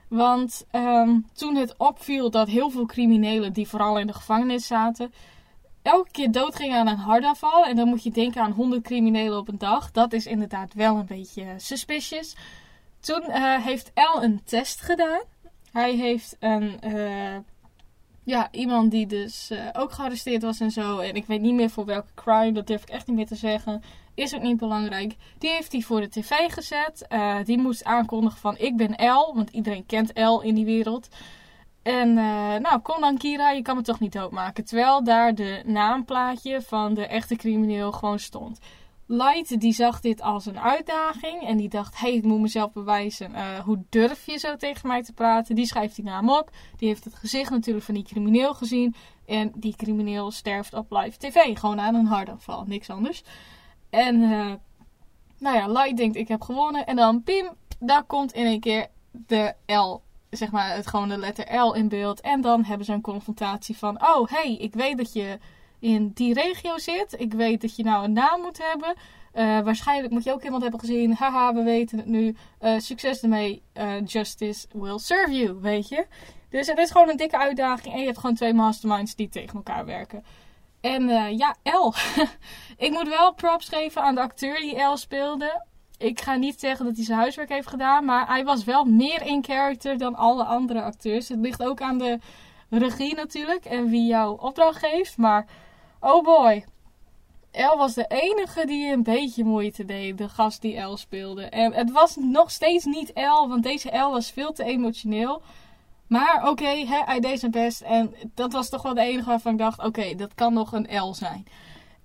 Want 0.07 0.65
um, 0.71 1.25
toen 1.33 1.55
het 1.55 1.77
opviel 1.77 2.29
dat 2.29 2.47
heel 2.47 2.69
veel 2.69 2.85
criminelen 2.85 3.53
die 3.53 3.67
vooral 3.67 3.99
in 3.99 4.07
de 4.07 4.13
gevangenis 4.13 4.67
zaten, 4.67 5.13
elke 5.81 6.11
keer 6.11 6.31
doodgingen 6.31 6.79
aan 6.79 6.87
een 6.87 6.97
hartaanval. 6.97 7.65
En 7.65 7.75
dan 7.75 7.87
moet 7.87 8.03
je 8.03 8.11
denken 8.11 8.41
aan 8.41 8.51
100 8.51 8.83
criminelen 8.83 9.37
op 9.37 9.47
een 9.47 9.57
dag. 9.57 9.91
Dat 9.91 10.13
is 10.13 10.25
inderdaad 10.25 10.73
wel 10.73 10.97
een 10.97 11.05
beetje 11.05 11.45
suspicious. 11.57 12.35
Toen 12.99 13.23
uh, 13.29 13.65
heeft 13.65 13.91
L 13.93 14.21
een 14.21 14.41
test 14.43 14.81
gedaan. 14.81 15.21
Hij 15.71 15.95
heeft 15.95 16.35
een, 16.39 16.79
uh, 16.83 17.37
ja, 18.23 18.47
iemand 18.51 18.91
die 18.91 19.07
dus 19.07 19.51
ook 19.73 19.91
gearresteerd 19.91 20.41
was 20.41 20.59
en 20.59 20.71
zo. 20.71 20.99
En 20.99 21.15
ik 21.15 21.25
weet 21.25 21.41
niet 21.41 21.53
meer 21.53 21.69
voor 21.69 21.85
welke 21.85 22.13
crime, 22.15 22.51
dat 22.51 22.67
durf 22.67 22.81
ik 22.81 22.89
echt 22.89 23.07
niet 23.07 23.15
meer 23.15 23.27
te 23.27 23.35
zeggen. 23.35 23.81
Is 24.15 24.35
ook 24.35 24.41
niet 24.41 24.57
belangrijk. 24.57 25.15
Die 25.37 25.49
heeft 25.49 25.71
hij 25.71 25.81
voor 25.81 26.01
de 26.01 26.09
tv 26.09 26.29
gezet. 26.29 27.05
Uh, 27.09 27.35
die 27.43 27.57
moest 27.57 27.83
aankondigen 27.83 28.39
van 28.39 28.57
ik 28.57 28.77
ben 28.77 28.91
L. 28.91 29.33
Want 29.35 29.49
iedereen 29.49 29.85
kent 29.85 30.11
L 30.19 30.39
in 30.39 30.55
die 30.55 30.65
wereld. 30.65 31.07
En 31.83 32.09
uh, 32.09 32.55
nou, 32.55 32.79
kom 32.81 33.01
dan 33.01 33.17
Kira, 33.17 33.51
je 33.51 33.61
kan 33.61 33.75
me 33.75 33.81
toch 33.81 33.99
niet 33.99 34.13
doodmaken. 34.13 34.65
Terwijl 34.65 35.03
daar 35.03 35.35
de 35.35 35.61
naamplaatje 35.65 36.61
van 36.61 36.93
de 36.93 37.07
echte 37.07 37.35
crimineel 37.35 37.91
gewoon 37.91 38.19
stond. 38.19 38.59
Light 39.05 39.59
die 39.59 39.73
zag 39.73 39.99
dit 39.99 40.21
als 40.21 40.45
een 40.45 40.59
uitdaging 40.59 41.41
en 41.47 41.57
die 41.57 41.69
dacht: 41.69 41.99
hey, 41.99 42.13
ik 42.13 42.23
moet 42.23 42.39
mezelf 42.39 42.71
bewijzen. 42.71 43.31
Uh, 43.31 43.59
hoe 43.59 43.83
durf 43.89 44.25
je 44.25 44.37
zo 44.37 44.55
tegen 44.55 44.87
mij 44.87 45.03
te 45.03 45.13
praten? 45.13 45.55
Die 45.55 45.65
schrijft 45.65 45.95
die 45.95 46.05
naam 46.05 46.29
op. 46.29 46.49
Die 46.77 46.87
heeft 46.87 47.03
het 47.03 47.15
gezicht 47.15 47.49
natuurlijk 47.49 47.85
van 47.85 47.93
die 47.93 48.03
crimineel 48.03 48.53
gezien. 48.53 48.95
En 49.25 49.51
die 49.55 49.75
crimineel 49.75 50.31
sterft 50.31 50.73
op 50.73 50.91
live 50.91 51.17
tv. 51.17 51.59
Gewoon 51.59 51.79
aan 51.79 51.95
een 51.95 52.05
hartaanval, 52.05 52.63
niks 52.67 52.89
anders. 52.89 53.23
En 53.89 54.15
uh, 54.15 54.53
nou 55.39 55.57
ja, 55.57 55.67
Light 55.67 55.97
denkt 55.97 56.15
ik 56.15 56.27
heb 56.27 56.41
gewonnen. 56.41 56.85
En 56.85 56.95
dan 56.95 57.23
pim, 57.23 57.49
daar 57.79 58.03
komt 58.03 58.33
in 58.33 58.45
een 58.45 58.59
keer 58.59 58.87
de 59.11 59.53
L, 59.65 60.01
zeg 60.29 60.51
maar 60.51 60.75
het 60.75 60.87
gewoon 60.87 61.09
de 61.09 61.17
letter 61.17 61.59
L 61.59 61.73
in 61.73 61.87
beeld. 61.87 62.21
En 62.21 62.41
dan 62.41 62.63
hebben 62.63 62.85
ze 62.85 62.93
een 62.93 63.01
confrontatie 63.01 63.77
van, 63.77 64.01
oh 64.03 64.27
hey, 64.27 64.55
ik 64.55 64.73
weet 64.73 64.97
dat 64.97 65.13
je 65.13 65.39
in 65.83 66.11
die 66.13 66.33
regio 66.33 66.77
zit. 66.77 67.19
Ik 67.19 67.33
weet 67.33 67.61
dat 67.61 67.75
je 67.75 67.83
nou 67.83 68.03
een 68.03 68.13
naam 68.13 68.41
moet 68.41 68.57
hebben. 68.57 68.93
Eh, 69.31 69.59
waarschijnlijk 69.59 70.13
moet 70.13 70.23
je 70.23 70.31
ook 70.31 70.43
iemand 70.43 70.61
hebben 70.61 70.79
gezien. 70.79 71.13
Haha, 71.13 71.53
we 71.53 71.63
weten 71.63 71.97
het 71.97 72.07
nu. 72.07 72.35
Eh, 72.59 72.79
succes 72.79 73.21
ermee. 73.21 73.61
Eh, 73.73 74.05
justice 74.05 74.67
will 74.71 74.97
serve 74.97 75.31
you, 75.31 75.57
weet 75.61 75.89
je. 75.89 76.05
Dus 76.49 76.67
het 76.67 76.77
is 76.77 76.91
gewoon 76.91 77.09
een 77.09 77.17
dikke 77.17 77.37
uitdaging. 77.37 77.93
En 77.93 77.99
je 77.99 78.05
hebt 78.05 78.17
gewoon 78.17 78.35
twee 78.35 78.53
masterminds 78.53 79.15
die 79.15 79.29
tegen 79.29 79.55
elkaar 79.55 79.85
werken. 79.85 80.23
En 80.81 81.35
ja, 81.37 81.55
El. 81.63 81.93
ik 82.85 82.91
moet 82.91 83.07
wel 83.07 83.33
props 83.33 83.69
geven 83.69 84.01
aan 84.01 84.15
de 84.15 84.21
acteur 84.21 84.59
die 84.59 84.75
El 84.75 84.97
speelde. 84.97 85.65
Ik 85.97 86.21
ga 86.21 86.35
niet 86.35 86.59
zeggen 86.59 86.85
dat 86.85 86.95
hij 86.95 87.05
zijn 87.05 87.19
huiswerk 87.19 87.49
heeft 87.49 87.67
gedaan. 87.67 88.05
Maar 88.05 88.27
hij 88.27 88.43
was 88.43 88.63
wel 88.63 88.83
meer 88.83 89.21
in 89.21 89.43
character 89.43 89.97
dan 89.97 90.15
alle 90.15 90.43
andere 90.43 90.81
acteurs. 90.81 91.29
Het 91.29 91.39
ligt 91.39 91.63
ook 91.63 91.81
aan 91.81 91.97
de 91.97 92.19
regie 92.69 93.15
natuurlijk. 93.15 93.65
En 93.65 93.89
wie 93.89 94.05
jouw 94.05 94.33
opdracht 94.33 94.79
geeft. 94.79 95.17
Maar 95.17 95.45
oh 96.03 96.23
boy. 96.23 96.65
El 97.51 97.77
was 97.77 97.93
de 97.93 98.05
enige 98.07 98.65
die 98.65 98.91
een 98.91 99.03
beetje 99.03 99.43
moeite 99.43 99.85
deed. 99.85 100.17
De 100.17 100.29
gast 100.29 100.61
die 100.61 100.77
El 100.77 100.97
speelde. 100.97 101.43
En 101.43 101.73
het 101.73 101.91
was 101.91 102.15
nog 102.15 102.51
steeds 102.51 102.85
niet 102.85 103.13
El. 103.13 103.49
Want 103.49 103.63
deze 103.63 103.89
El 103.89 104.11
was 104.11 104.31
veel 104.31 104.51
te 104.51 104.63
emotioneel. 104.63 105.41
Maar 106.07 106.49
oké, 106.49 106.85
hij 106.87 107.19
deed 107.19 107.39
zijn 107.39 107.51
best. 107.51 107.81
En 107.81 108.15
dat 108.33 108.53
was 108.53 108.69
toch 108.69 108.81
wel 108.81 108.93
de 108.93 109.01
enige 109.01 109.29
waarvan 109.29 109.51
ik 109.51 109.57
dacht: 109.57 109.83
oké, 109.83 110.15
dat 110.15 110.33
kan 110.33 110.53
nog 110.53 110.71
een 110.71 110.97
L 110.97 111.13
zijn. 111.13 111.47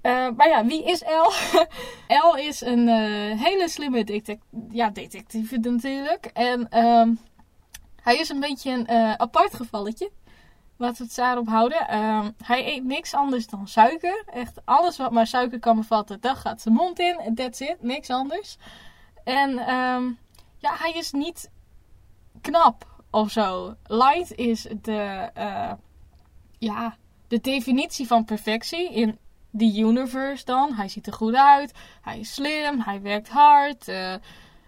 Eh, 0.01 0.29
maar 0.37 0.49
ja, 0.49 0.65
wie 0.65 0.85
is 0.85 1.03
L? 1.03 1.33
L 2.33 2.37
is 2.49 2.61
een 2.61 2.89
eh, 2.89 3.41
hele 3.43 3.69
slimme 3.69 4.05
detec 4.05 4.39
ja, 4.71 4.91
detectieve 4.91 5.59
natuurlijk. 5.59 6.27
En 6.27 6.69
ehm, 6.71 7.15
hij 8.03 8.17
is 8.17 8.29
een 8.29 8.41
beetje 8.41 8.71
een 8.71 8.87
eh, 8.87 9.13
apart 9.13 9.55
gevalletje. 9.55 10.11
Laten 10.79 10.97
we 10.97 11.05
het 11.05 11.14
daarop 11.14 11.49
houden. 11.49 11.88
Ehm, 11.88 12.31
hij 12.45 12.67
eet 12.67 12.85
niks 12.85 13.14
anders 13.14 13.47
dan 13.47 13.69
suiker. 13.69 14.23
Echt 14.27 14.61
alles 14.64 14.97
wat 14.97 15.11
maar 15.11 15.27
suiker 15.27 15.59
kan 15.59 15.77
bevatten, 15.77 16.21
dat 16.21 16.37
gaat 16.37 16.61
zijn 16.61 16.75
mond 16.75 16.99
in. 16.99 17.35
That's 17.35 17.61
it, 17.61 17.77
niks 17.81 18.11
anders. 18.11 18.57
En 19.25 19.59
ehm, 19.59 20.11
ja, 20.57 20.77
hij 20.79 20.93
is 20.93 21.11
niet 21.11 21.51
knap 22.41 22.87
of 23.11 23.31
zo. 23.31 23.75
Light 23.87 24.35
is 24.35 24.67
de, 24.83 25.31
uh, 25.37 25.73
ja, 26.59 26.97
de 27.29 27.41
definitie 27.41 28.07
van 28.07 28.25
perfectie 28.25 28.93
in 28.93 29.19
the 29.57 29.79
universe 29.79 30.45
dan. 30.45 30.75
Hij 30.75 30.88
ziet 30.88 31.07
er 31.07 31.12
goed 31.12 31.35
uit, 31.35 31.73
hij 32.03 32.19
is 32.19 32.35
slim, 32.35 32.81
hij 32.81 33.03
werkt 33.03 33.29
hard. 33.29 33.88
Uh, 33.88 34.14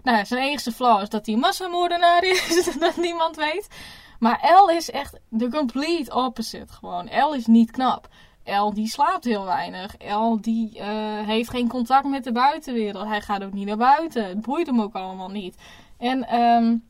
nou, 0.02 0.24
zijn 0.24 0.42
enige 0.42 0.72
flaw 0.72 1.02
is 1.02 1.08
dat 1.08 1.26
hij 1.26 1.34
een 1.34 1.40
massamoordenaar 1.40 2.24
is, 2.24 2.70
dat 2.78 2.96
niemand 2.96 3.36
weet. 3.36 3.68
Maar 4.20 4.62
L 4.64 4.68
is 4.68 4.90
echt 4.90 5.20
de 5.28 5.50
complete 5.50 6.14
opposite 6.14 6.72
gewoon. 6.72 7.08
L 7.28 7.34
is 7.34 7.46
niet 7.46 7.70
knap. 7.70 8.08
L 8.44 8.72
die 8.74 8.88
slaapt 8.88 9.24
heel 9.24 9.44
weinig. 9.44 9.94
L 10.08 10.40
die 10.40 10.78
uh, 10.78 10.84
heeft 11.26 11.50
geen 11.50 11.68
contact 11.68 12.06
met 12.06 12.24
de 12.24 12.32
buitenwereld. 12.32 13.06
Hij 13.06 13.20
gaat 13.20 13.44
ook 13.44 13.52
niet 13.52 13.66
naar 13.66 13.76
buiten. 13.76 14.24
Het 14.24 14.40
boeit 14.40 14.66
hem 14.66 14.80
ook 14.80 14.94
allemaal 14.94 15.30
niet. 15.30 15.56
En 15.98 16.34
um, 16.40 16.84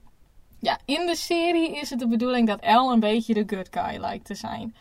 ja, 0.58 0.78
in 0.84 1.06
de 1.06 1.16
serie 1.16 1.76
is 1.76 1.90
het 1.90 1.98
de 1.98 2.08
bedoeling 2.08 2.46
dat 2.46 2.60
El 2.60 2.92
een 2.92 3.00
beetje 3.00 3.34
de 3.34 3.56
good 3.56 3.68
guy 3.70 4.00
lijkt 4.00 4.24
te 4.24 4.34
zijn. 4.34 4.74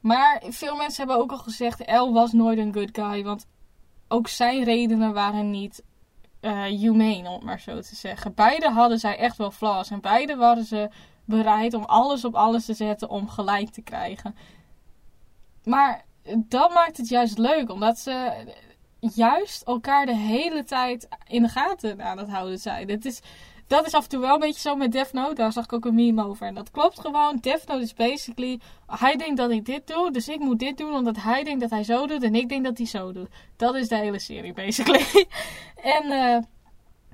Maar 0.00 0.42
veel 0.48 0.76
mensen 0.76 1.06
hebben 1.06 1.22
ook 1.22 1.30
al 1.30 1.38
gezegd, 1.38 1.80
El 1.80 2.12
was 2.12 2.32
nooit 2.32 2.58
een 2.58 2.74
good 2.74 2.90
guy. 2.92 3.24
Want 3.24 3.46
ook 4.08 4.28
zijn 4.28 4.64
redenen 4.64 5.12
waren 5.12 5.50
niet 5.50 5.82
uh, 6.40 6.62
humane, 6.62 7.28
om 7.28 7.34
het 7.34 7.42
maar 7.42 7.60
zo 7.60 7.80
te 7.80 7.94
zeggen. 7.94 8.34
Beide 8.34 8.70
hadden 8.70 8.98
zij 8.98 9.18
echt 9.18 9.36
wel 9.36 9.50
flaws. 9.50 9.90
En 9.90 10.00
beide 10.00 10.36
waren 10.36 10.64
ze 10.64 10.88
bereid 11.24 11.74
om 11.74 11.84
alles 11.84 12.24
op 12.24 12.34
alles 12.34 12.64
te 12.64 12.74
zetten 12.74 13.08
om 13.08 13.28
gelijk 13.28 13.70
te 13.70 13.82
krijgen. 13.82 14.34
Maar 15.64 16.04
dat 16.36 16.74
maakt 16.74 16.96
het 16.96 17.08
juist 17.08 17.38
leuk, 17.38 17.70
omdat 17.70 17.98
ze 17.98 18.32
juist 19.00 19.62
elkaar 19.62 20.06
de 20.06 20.16
hele 20.16 20.64
tijd 20.64 21.08
in 21.26 21.42
de 21.42 21.48
gaten 21.48 22.02
aan 22.02 22.18
het 22.18 22.28
houden 22.28 22.58
zijn. 22.58 22.88
Het 22.88 23.04
is, 23.04 23.20
dat 23.66 23.86
is 23.86 23.92
af 23.92 24.02
en 24.02 24.08
toe 24.08 24.20
wel 24.20 24.34
een 24.34 24.40
beetje 24.40 24.60
zo 24.60 24.76
met 24.76 24.92
Death 24.92 25.12
Note. 25.12 25.34
Daar 25.34 25.52
zag 25.52 25.64
ik 25.64 25.72
ook 25.72 25.84
een 25.84 25.94
meme 25.94 26.24
over. 26.24 26.46
En 26.46 26.54
dat 26.54 26.70
klopt 26.70 27.00
gewoon. 27.00 27.38
Death 27.40 27.66
Note 27.66 27.82
is 27.82 27.94
basically... 27.94 28.60
Hij 28.86 29.16
denkt 29.16 29.36
dat 29.36 29.50
ik 29.50 29.64
dit 29.64 29.86
doe, 29.86 30.10
dus 30.10 30.28
ik 30.28 30.38
moet 30.38 30.58
dit 30.58 30.78
doen. 30.78 30.94
Omdat 30.94 31.16
hij 31.16 31.44
denkt 31.44 31.60
dat 31.60 31.70
hij 31.70 31.84
zo 31.84 32.06
doet 32.06 32.22
en 32.22 32.34
ik 32.34 32.48
denk 32.48 32.64
dat 32.64 32.76
hij 32.76 32.86
zo 32.86 33.12
doet. 33.12 33.28
Dat 33.56 33.74
is 33.74 33.88
de 33.88 33.96
hele 33.96 34.18
serie, 34.18 34.52
basically. 34.52 35.04
en... 35.96 36.04
Uh, 36.04 36.38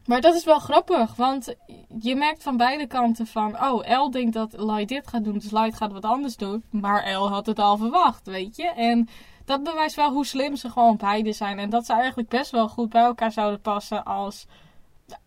maar 0.06 0.20
dat 0.20 0.34
is 0.34 0.44
wel 0.44 0.58
grappig, 0.58 1.14
want 1.14 1.54
je 2.00 2.14
merkt 2.14 2.42
van 2.42 2.56
beide 2.56 2.86
kanten 2.86 3.26
van... 3.26 3.64
Oh, 3.64 4.04
L 4.04 4.10
denkt 4.10 4.32
dat 4.32 4.52
Light 4.56 4.88
dit 4.88 5.06
gaat 5.06 5.24
doen, 5.24 5.38
dus 5.38 5.50
Light 5.50 5.76
gaat 5.76 5.92
wat 5.92 6.04
anders 6.04 6.36
doen. 6.36 6.64
Maar 6.70 7.12
L 7.12 7.28
had 7.28 7.46
het 7.46 7.58
al 7.58 7.76
verwacht, 7.76 8.26
weet 8.26 8.56
je. 8.56 8.68
En 8.68 9.08
dat 9.44 9.62
bewijst 9.62 9.96
wel 9.96 10.12
hoe 10.12 10.26
slim 10.26 10.56
ze 10.56 10.70
gewoon 10.70 10.96
beide 10.96 11.32
zijn. 11.32 11.58
En 11.58 11.70
dat 11.70 11.86
ze 11.86 11.92
eigenlijk 11.92 12.28
best 12.28 12.50
wel 12.50 12.68
goed 12.68 12.88
bij 12.88 13.02
elkaar 13.02 13.32
zouden 13.32 13.60
passen 13.60 14.04
als 14.04 14.46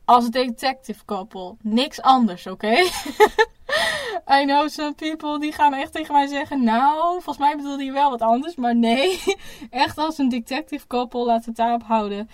als 0.05 0.29
detective 0.29 1.05
couple. 1.05 1.55
Niks 1.61 2.01
anders, 2.01 2.47
oké? 2.47 2.75
I 4.39 4.45
know 4.45 4.69
some 4.69 4.93
people 4.93 5.39
die 5.39 5.51
gaan 5.51 5.73
echt 5.73 5.91
tegen 5.91 6.13
mij 6.13 6.27
zeggen: 6.27 6.63
Nou, 6.63 7.11
volgens 7.11 7.37
mij 7.37 7.55
bedoelde 7.55 7.83
je 7.83 7.91
wel 7.91 8.09
wat 8.09 8.21
anders. 8.21 8.55
Maar 8.55 8.75
nee, 8.75 9.21
echt 9.69 9.97
als 9.97 10.17
een 10.17 10.29
detective 10.29 10.87
couple, 10.87 11.25
laten 11.25 11.45
het 11.45 11.55
daarop 11.55 11.83
houden. 11.83 12.29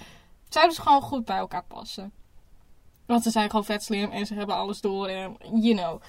Zouden 0.50 0.76
ze 0.76 0.82
gewoon 0.82 1.02
goed 1.02 1.26
bij 1.26 1.38
elkaar 1.38 1.64
passen. 1.68 2.19
Want 3.10 3.24
ze 3.24 3.30
zijn 3.30 3.50
gewoon 3.50 3.66
vet 3.66 3.84
slim 3.84 4.12
en 4.12 4.26
ze 4.26 4.34
hebben 4.34 4.56
alles 4.56 4.82
door. 4.82 5.08
En 5.08 5.38
you 5.54 5.76
know. 5.76 6.02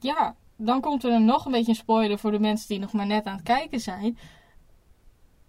Ja, 0.00 0.34
dan 0.56 0.80
komt 0.80 1.04
er 1.04 1.20
nog 1.20 1.44
een 1.44 1.52
beetje 1.52 1.68
een 1.68 1.76
spoiler 1.76 2.18
voor 2.18 2.30
de 2.30 2.38
mensen 2.38 2.68
die 2.68 2.78
nog 2.78 2.92
maar 2.92 3.06
net 3.06 3.24
aan 3.24 3.34
het 3.34 3.42
kijken 3.42 3.80
zijn. 3.80 4.18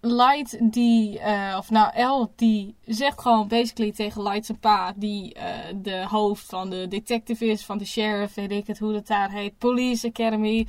Light 0.00 0.72
die, 0.72 1.18
uh, 1.18 1.54
of 1.58 1.70
nou 1.70 1.92
El, 1.94 2.32
die 2.36 2.74
zegt 2.84 3.20
gewoon 3.20 3.48
basically 3.48 3.92
tegen 3.92 4.22
Light 4.22 4.46
zijn 4.46 4.58
pa, 4.58 4.92
die 4.96 5.36
uh, 5.36 5.42
de 5.76 6.06
hoofd 6.08 6.46
van 6.46 6.70
de 6.70 6.88
detective 6.88 7.46
is, 7.46 7.64
van 7.64 7.78
de 7.78 7.86
sheriff, 7.86 8.34
weet 8.34 8.50
ik 8.50 8.66
het 8.66 8.78
hoe 8.78 8.92
dat 8.92 9.06
daar 9.06 9.30
heet, 9.30 9.58
Police 9.58 10.08
Academy. 10.08 10.66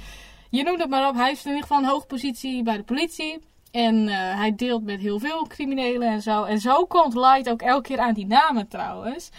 Je 0.49 0.63
noemt 0.63 0.79
het 0.79 0.89
maar 0.89 1.07
op, 1.09 1.15
hij 1.15 1.27
heeft 1.27 1.45
in 1.45 1.51
ieder 1.51 1.67
geval 1.67 1.83
een 1.83 1.89
hoge 1.89 2.05
positie 2.05 2.63
bij 2.63 2.77
de 2.77 2.83
politie. 2.83 3.39
En 3.71 3.95
uh, 4.07 4.15
hij 4.15 4.55
deelt 4.55 4.83
met 4.83 4.99
heel 4.99 5.19
veel 5.19 5.47
criminelen 5.47 6.07
en 6.07 6.21
zo. 6.21 6.43
En 6.43 6.59
zo 6.59 6.85
komt 6.85 7.13
Light 7.13 7.49
ook 7.49 7.61
elke 7.61 7.87
keer 7.87 7.99
aan 7.99 8.13
die 8.13 8.27
namen 8.27 8.67
trouwens. 8.67 9.31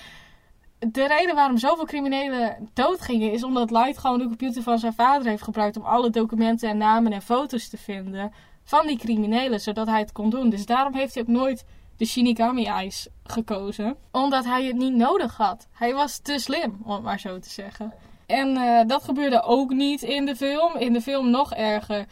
De 0.79 1.07
reden 1.07 1.35
waarom 1.35 1.59
zoveel 1.59 1.85
criminelen 1.85 2.71
doodgingen 2.73 3.33
is 3.33 3.43
omdat 3.43 3.71
Light 3.71 3.99
gewoon 3.99 4.19
de 4.19 4.27
computer 4.27 4.63
van 4.63 4.79
zijn 4.79 4.93
vader 4.93 5.29
heeft 5.29 5.43
gebruikt 5.43 5.77
om 5.77 5.85
alle 5.85 6.11
documenten 6.11 6.69
en 6.69 6.77
namen 6.77 7.13
en 7.13 7.23
foto's 7.23 7.69
te 7.69 7.77
vinden 7.77 8.33
van 8.65 8.87
die 8.87 8.99
criminelen, 8.99 9.61
zodat 9.61 9.87
hij 9.87 9.99
het 9.99 10.13
kon 10.13 10.31
doen. 10.31 10.51
Dus 10.51 10.67
daarom 10.67 10.95
heeft 10.95 11.15
hij 11.15 11.23
ook 11.23 11.29
nooit 11.29 11.65
de 11.97 12.05
Shinigami 12.05 12.65
Eyes 12.65 13.09
gekozen, 13.25 13.97
omdat 14.11 14.45
hij 14.45 14.65
het 14.65 14.77
niet 14.77 14.95
nodig 14.95 15.37
had. 15.37 15.67
Hij 15.73 15.95
was 15.95 16.19
te 16.19 16.39
slim, 16.39 16.81
om 16.85 16.93
het 16.93 17.03
maar 17.03 17.21
zo 17.21 17.39
te 17.39 17.51
zeggen. 17.51 17.93
En 18.27 18.49
uh, 18.49 18.81
dat 18.87 19.05
gebeurde 19.05 19.43
ook 19.43 19.71
niet 19.71 20.03
in 20.03 20.27
de 20.27 20.37
film. 20.37 20.77
In 20.77 20.93
de 20.93 21.01
film 21.01 21.31
nog 21.31 21.55
erger. 21.55 22.07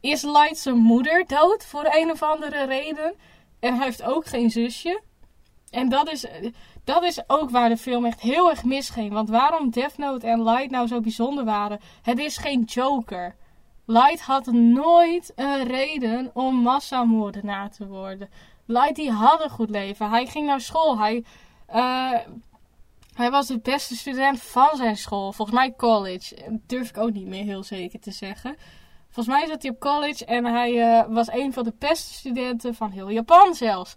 Is 0.00 0.22
Light 0.22 0.58
zijn 0.58 0.76
moeder 0.76 1.24
dood 1.26 1.64
voor 1.64 1.86
een 1.90 2.10
of 2.10 2.22
andere 2.22 2.64
reden? 2.64 3.14
En 3.60 3.74
hij 3.74 3.84
heeft 3.84 4.02
ook 4.02 4.26
geen 4.26 4.50
zusje. 4.50 5.02
En 5.70 5.88
dat 5.88 6.10
is, 6.10 6.26
dat 6.84 7.02
is 7.02 7.22
ook 7.26 7.50
waar 7.50 7.68
de 7.68 7.76
film 7.76 8.04
echt 8.04 8.20
heel 8.20 8.50
erg 8.50 8.64
misging. 8.64 9.12
Want 9.12 9.28
waarom 9.28 9.70
Death 9.70 9.98
Note 9.98 10.26
en 10.26 10.42
Light 10.42 10.70
nou 10.70 10.86
zo 10.86 11.00
bijzonder 11.00 11.44
waren. 11.44 11.80
Het 12.02 12.18
is 12.18 12.36
geen 12.36 12.62
Joker. 12.62 13.36
Light 13.86 14.20
had 14.20 14.46
nooit 14.52 15.32
een 15.34 15.64
reden 15.64 16.30
om 16.34 16.54
massamoordenaar 16.54 17.70
te 17.70 17.86
worden. 17.86 18.28
Light 18.66 18.96
die 18.96 19.10
had 19.10 19.44
een 19.44 19.50
goed 19.50 19.70
leven. 19.70 20.10
Hij 20.10 20.26
ging 20.26 20.46
naar 20.46 20.60
school. 20.60 20.98
Hij, 20.98 21.24
uh, 21.74 22.18
hij 23.14 23.30
was 23.30 23.46
de 23.46 23.58
beste 23.58 23.96
student 23.96 24.42
van 24.42 24.76
zijn 24.76 24.96
school. 24.96 25.32
Volgens 25.32 25.56
mij 25.56 25.74
college. 25.76 26.60
Durf 26.66 26.88
ik 26.88 26.98
ook 26.98 27.12
niet 27.12 27.26
meer 27.26 27.44
heel 27.44 27.62
zeker 27.62 28.00
te 28.00 28.10
zeggen. 28.10 28.56
Volgens 29.10 29.36
mij 29.36 29.46
zat 29.46 29.62
hij 29.62 29.70
op 29.70 29.80
college 29.80 30.24
en 30.24 30.44
hij 30.44 30.72
uh, 30.72 31.14
was 31.14 31.32
een 31.32 31.52
van 31.52 31.64
de 31.64 31.74
beste 31.78 32.12
studenten 32.12 32.74
van 32.74 32.90
heel 32.90 33.10
Japan 33.10 33.54
zelfs. 33.54 33.94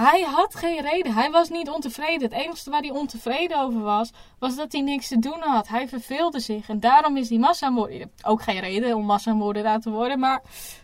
Hij 0.00 0.22
had 0.22 0.54
geen 0.54 0.80
reden. 0.80 1.14
Hij 1.14 1.30
was 1.30 1.48
niet 1.48 1.70
ontevreden. 1.70 2.22
Het 2.22 2.32
enige 2.32 2.70
waar 2.70 2.80
hij 2.80 2.90
ontevreden 2.90 3.60
over 3.60 3.80
was, 3.80 4.12
was 4.38 4.56
dat 4.56 4.72
hij 4.72 4.80
niks 4.80 5.08
te 5.08 5.18
doen 5.18 5.40
had. 5.40 5.68
Hij 5.68 5.88
verveelde 5.88 6.40
zich. 6.40 6.68
En 6.68 6.80
daarom 6.80 7.16
is 7.16 7.28
hij 7.28 7.38
massamoordenaar. 7.38 8.08
Ook 8.22 8.42
geen 8.42 8.60
reden 8.60 8.96
om 8.96 9.04
massamoordenaar 9.04 9.80
te 9.80 9.90
worden. 9.90 10.18
Maar 10.18 10.42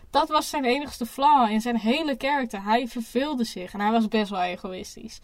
dat 0.09 0.29
was 0.29 0.49
zijn 0.49 0.65
enigste 0.65 1.05
flaw 1.05 1.51
in 1.51 1.61
zijn 1.61 1.77
hele 1.77 2.15
karakter. 2.15 2.63
Hij 2.63 2.87
verveelde 2.87 3.43
zich. 3.43 3.73
En 3.73 3.79
hij 3.79 3.91
was 3.91 4.07
best 4.07 4.29
wel 4.29 4.41
egoïstisch. 4.41 5.19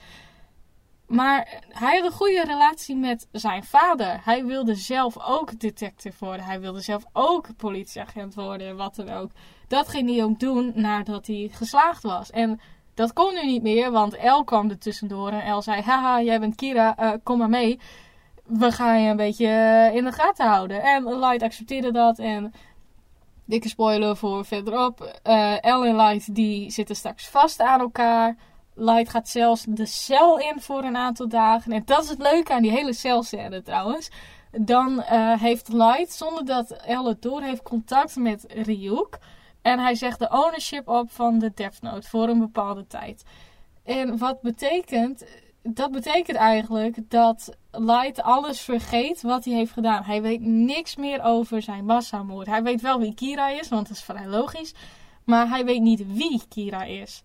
Maar 1.07 1.63
hij 1.69 1.95
had 1.95 2.05
een 2.05 2.17
goede 2.17 2.43
relatie 2.45 2.95
met 2.95 3.27
zijn 3.31 3.63
vader. 3.63 4.21
Hij 4.23 4.45
wilde 4.45 4.75
zelf 4.75 5.17
ook 5.19 5.59
detective 5.59 6.25
worden. 6.25 6.45
Hij 6.45 6.59
wilde 6.59 6.81
zelf 6.81 7.03
ook 7.13 7.55
politieagent 7.57 8.35
worden 8.35 8.67
en 8.67 8.75
wat 8.75 8.95
dan 8.95 9.09
ook. 9.09 9.31
Dat 9.67 9.87
ging 9.87 10.09
hij 10.09 10.23
ook 10.23 10.39
doen 10.39 10.71
nadat 10.75 11.27
hij 11.27 11.49
geslaagd 11.51 12.03
was. 12.03 12.29
En 12.29 12.59
dat 12.99 13.13
kon 13.13 13.33
nu 13.33 13.45
niet 13.45 13.61
meer, 13.61 13.91
want 13.91 14.15
El 14.15 14.43
kwam 14.43 14.69
er 14.69 14.77
tussendoor 14.77 15.31
en 15.31 15.41
El 15.41 15.61
zei: 15.61 15.81
Haha, 15.81 16.21
jij 16.21 16.39
bent 16.39 16.55
Kira, 16.55 16.95
uh, 16.99 17.11
kom 17.23 17.37
maar 17.37 17.49
mee. 17.49 17.79
We 18.43 18.71
gaan 18.71 19.01
je 19.01 19.09
een 19.09 19.15
beetje 19.15 19.45
uh, 19.45 19.95
in 19.95 20.03
de 20.03 20.11
gaten 20.11 20.47
houden. 20.47 20.81
En 20.81 21.19
Light 21.19 21.41
accepteerde 21.41 21.91
dat 21.91 22.19
en 22.19 22.53
dikke 23.45 23.69
spoiler 23.69 24.17
voor 24.17 24.45
verderop. 24.45 25.19
Uh, 25.23 25.63
El 25.63 25.85
en 25.85 25.95
Light 25.95 26.35
die 26.35 26.71
zitten 26.71 26.95
straks 26.95 27.27
vast 27.27 27.61
aan 27.61 27.79
elkaar. 27.79 28.35
Light 28.73 29.09
gaat 29.09 29.29
zelfs 29.29 29.65
de 29.67 29.85
cel 29.85 30.39
in 30.39 30.61
voor 30.61 30.83
een 30.83 30.97
aantal 30.97 31.27
dagen. 31.27 31.71
En 31.71 31.81
dat 31.85 32.03
is 32.03 32.09
het 32.09 32.19
leuke 32.19 32.53
aan 32.53 32.61
die 32.61 32.71
hele 32.71 32.93
celscène 32.93 33.61
trouwens. 33.61 34.09
Dan 34.51 35.01
heeft 35.39 35.73
Light, 35.73 36.13
zonder 36.13 36.45
dat 36.45 36.71
Elle 36.71 37.07
het 37.07 37.21
door 37.21 37.41
heeft, 37.41 37.63
contact 37.63 38.15
met 38.15 38.45
Ryuk. 38.47 39.19
En 39.61 39.79
hij 39.79 39.95
zegt 39.95 40.19
de 40.19 40.29
ownership 40.29 40.87
op 40.87 41.11
van 41.11 41.39
de 41.39 41.51
Death 41.55 41.81
Note 41.81 42.09
voor 42.09 42.27
een 42.27 42.39
bepaalde 42.39 42.87
tijd. 42.87 43.23
En 43.83 44.17
wat 44.17 44.41
betekent 44.41 45.25
dat 45.63 45.91
betekent 45.91 46.37
eigenlijk 46.37 47.09
dat 47.09 47.57
Light 47.71 48.21
alles 48.21 48.59
vergeet 48.59 49.21
wat 49.21 49.45
hij 49.45 49.53
heeft 49.53 49.71
gedaan. 49.71 50.03
Hij 50.03 50.21
weet 50.21 50.41
niks 50.41 50.95
meer 50.95 51.23
over 51.23 51.61
zijn 51.61 51.85
massamoord. 51.85 52.47
Hij 52.47 52.63
weet 52.63 52.81
wel 52.81 52.99
wie 52.99 53.13
Kira 53.13 53.49
is, 53.49 53.69
want 53.69 53.87
dat 53.87 53.97
is 53.97 54.03
vrij 54.03 54.27
logisch. 54.27 54.73
Maar 55.23 55.49
hij 55.49 55.65
weet 55.65 55.81
niet 55.81 56.13
wie 56.13 56.41
Kira 56.49 56.83
is. 56.83 57.23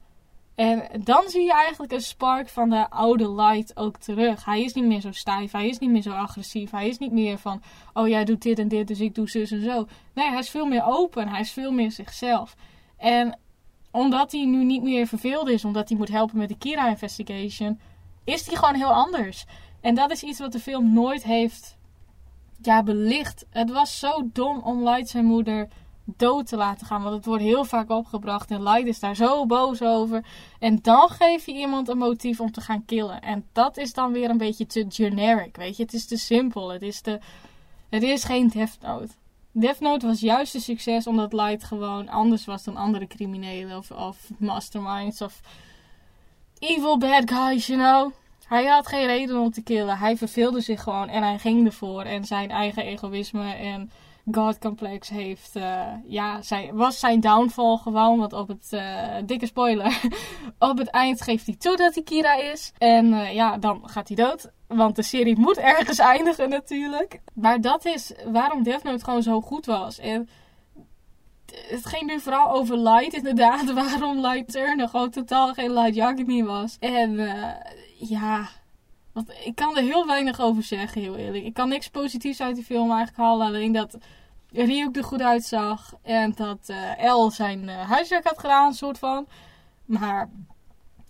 En 0.55 0.89
dan 1.05 1.29
zie 1.29 1.43
je 1.43 1.53
eigenlijk 1.53 1.93
een 1.93 2.01
spark 2.01 2.49
van 2.49 2.71
de 2.71 2.91
oude 2.91 3.33
Light 3.33 3.77
ook 3.77 3.97
terug. 3.97 4.45
Hij 4.45 4.63
is 4.63 4.73
niet 4.73 4.85
meer 4.85 5.01
zo 5.01 5.13
stijf, 5.13 5.53
hij 5.53 5.69
is 5.69 5.79
niet 5.79 5.91
meer 5.91 6.03
zo 6.03 6.11
agressief. 6.11 6.71
Hij 6.71 6.89
is 6.89 6.99
niet 6.99 7.13
meer 7.13 7.39
van, 7.39 7.63
oh 7.93 8.09
jij 8.09 8.25
doet 8.25 8.43
dit 8.43 8.59
en 8.59 8.69
dit, 8.69 8.87
dus 8.87 9.01
ik 9.01 9.15
doe 9.15 9.29
zus 9.29 9.51
en 9.51 9.63
zo. 9.63 9.87
Nee, 10.13 10.29
hij 10.29 10.39
is 10.39 10.51
veel 10.51 10.67
meer 10.67 10.85
open, 10.85 11.29
hij 11.29 11.41
is 11.41 11.53
veel 11.53 11.73
meer 11.73 11.91
zichzelf. 11.91 12.57
En 12.97 13.39
omdat 13.91 14.33
hij 14.33 14.45
nu 14.45 14.65
niet 14.65 14.83
meer 14.83 15.07
verveeld 15.07 15.49
is, 15.49 15.65
omdat 15.65 15.89
hij 15.89 15.99
moet 15.99 16.09
helpen 16.09 16.39
met 16.39 16.49
de 16.49 16.59
Kira 16.59 16.89
investigation, 16.89 17.81
is 18.25 18.47
hij 18.47 18.57
gewoon 18.57 18.75
heel 18.75 18.93
anders. 18.93 19.45
En 19.81 19.95
dat 19.95 20.11
is 20.11 20.23
iets 20.23 20.39
wat 20.39 20.53
de 20.53 20.59
film 20.59 20.93
nooit 20.93 21.23
heeft 21.23 21.77
ja, 22.63 22.83
belicht. 22.83 23.47
Het 23.51 23.71
was 23.71 23.99
zo 23.99 24.31
dom 24.33 24.59
om 24.59 24.89
Light 24.89 25.09
zijn 25.09 25.25
moeder 25.25 25.69
dood 26.05 26.47
te 26.47 26.57
laten 26.57 26.87
gaan. 26.87 27.03
Want 27.03 27.15
het 27.15 27.25
wordt 27.25 27.43
heel 27.43 27.65
vaak 27.65 27.91
opgebracht. 27.91 28.51
En 28.51 28.63
Light 28.63 28.87
is 28.87 29.01
daar 29.01 29.17
zo 29.17 29.47
boos 29.47 29.83
over. 29.83 30.25
En 30.59 30.79
dan 30.83 31.09
geef 31.09 31.47
je 31.47 31.53
iemand 31.53 31.89
een 31.89 31.99
motief 31.99 32.41
om 32.41 32.53
te 32.53 32.61
gaan 32.61 32.85
killen. 32.85 33.21
En 33.21 33.47
dat 33.53 33.77
is 33.77 33.93
dan 33.93 34.13
weer 34.13 34.31
een 34.31 34.39
beetje 34.39 34.67
te 34.67 34.85
generic. 34.89 35.57
Weet 35.57 35.77
je, 35.77 35.83
het 35.83 35.93
is 35.93 36.07
te 36.07 36.17
simpel. 36.17 36.69
Het 36.69 36.83
is, 36.83 37.01
te, 37.01 37.19
het 37.89 38.03
is 38.03 38.25
geen 38.25 38.49
Death 38.49 38.79
Note. 38.81 39.13
Death 39.53 39.81
Note 39.81 40.07
was 40.07 40.21
juist 40.21 40.55
een 40.55 40.61
succes 40.61 41.07
omdat 41.07 41.33
Light 41.33 41.65
gewoon 41.65 42.09
anders 42.09 42.45
was 42.45 42.65
dan 42.65 42.77
andere 42.77 43.07
criminelen. 43.07 43.77
Of, 43.77 43.91
of 43.91 44.31
masterminds. 44.39 45.21
Of 45.21 45.41
evil 46.59 46.99
bad 46.99 47.31
guys, 47.31 47.67
you 47.67 47.79
know. 47.79 48.13
Hij 48.45 48.65
had 48.65 48.87
geen 48.87 49.07
reden 49.07 49.41
om 49.41 49.51
te 49.51 49.63
killen. 49.63 49.99
Hij 49.99 50.17
verveelde 50.17 50.61
zich 50.61 50.83
gewoon 50.83 51.09
en 51.09 51.23
hij 51.23 51.39
ging 51.39 51.67
ervoor. 51.67 52.03
En 52.03 52.25
zijn 52.25 52.51
eigen 52.51 52.85
egoïsme 52.85 53.53
en 53.53 53.91
God-complex 54.31 55.09
heeft, 55.09 55.57
uh, 55.57 55.87
ja, 56.07 56.41
was 56.73 56.99
zijn 56.99 57.21
downfall 57.21 57.77
gewoon. 57.77 58.19
Want 58.19 58.33
op 58.33 58.49
het, 58.49 58.69
uh, 58.71 59.17
dikke 59.27 59.47
spoiler, 59.47 60.01
op 60.59 60.79
het 60.79 60.89
eind 60.89 61.23
geeft 61.23 61.47
hij 61.47 61.57
toe 61.57 61.77
dat 61.77 61.95
hij 61.95 62.03
Kira 62.03 62.35
is. 62.35 62.73
En 62.79 63.07
uh, 63.07 63.35
ja, 63.35 63.59
dan 63.59 63.83
gaat 63.85 64.09
hij 64.09 64.17
dood. 64.17 64.51
Want 64.67 64.97
de 64.97 65.03
serie 65.03 65.39
moet 65.39 65.57
ergens 65.77 65.99
eindigen 65.99 66.49
natuurlijk. 66.49 67.21
Maar 67.35 67.61
dat 67.61 67.85
is 67.85 68.13
waarom 68.27 68.63
Death 68.63 68.83
Note 68.83 69.05
gewoon 69.05 69.23
zo 69.23 69.41
goed 69.41 69.67
was. 69.67 69.99
En 69.99 70.29
het 71.69 71.87
ging 71.87 72.07
nu 72.07 72.21
vooral 72.21 72.51
over 72.51 72.79
Light 72.79 73.15
inderdaad. 73.23 73.73
Waarom 73.73 74.21
Light 74.21 74.53
Turner 74.53 74.89
gewoon 74.89 75.11
totaal 75.11 75.53
geen 75.53 75.73
Light 75.73 75.95
Yagami 75.95 76.45
was. 76.45 76.77
En 76.81 77.21
ja... 77.99 78.49
Want 79.15 79.31
ik 79.45 79.55
kan 79.55 79.77
er 79.77 79.83
heel 79.83 80.07
weinig 80.07 80.41
over 80.41 80.63
zeggen, 80.63 81.01
heel 81.01 81.17
eerlijk. 81.17 81.45
Ik 81.45 81.55
kan 81.55 81.69
niks 81.69 81.89
positiefs 81.89 82.41
uit 82.41 82.55
die 82.55 82.65
film 82.65 82.91
eigenlijk 82.91 83.17
halen. 83.17 83.47
Alleen 83.47 83.73
dat 83.73 83.99
Ryuk 84.53 84.97
er 84.97 85.05
goed 85.05 85.23
uitzag. 85.23 85.95
En 86.03 86.33
dat 86.37 86.59
uh, 86.67 87.05
El 87.05 87.31
zijn 87.31 87.63
uh, 87.63 87.91
huiswerk 87.91 88.25
had 88.25 88.39
gedaan, 88.39 88.75
soort 88.75 88.99
van. 88.99 89.27
Maar, 89.85 90.31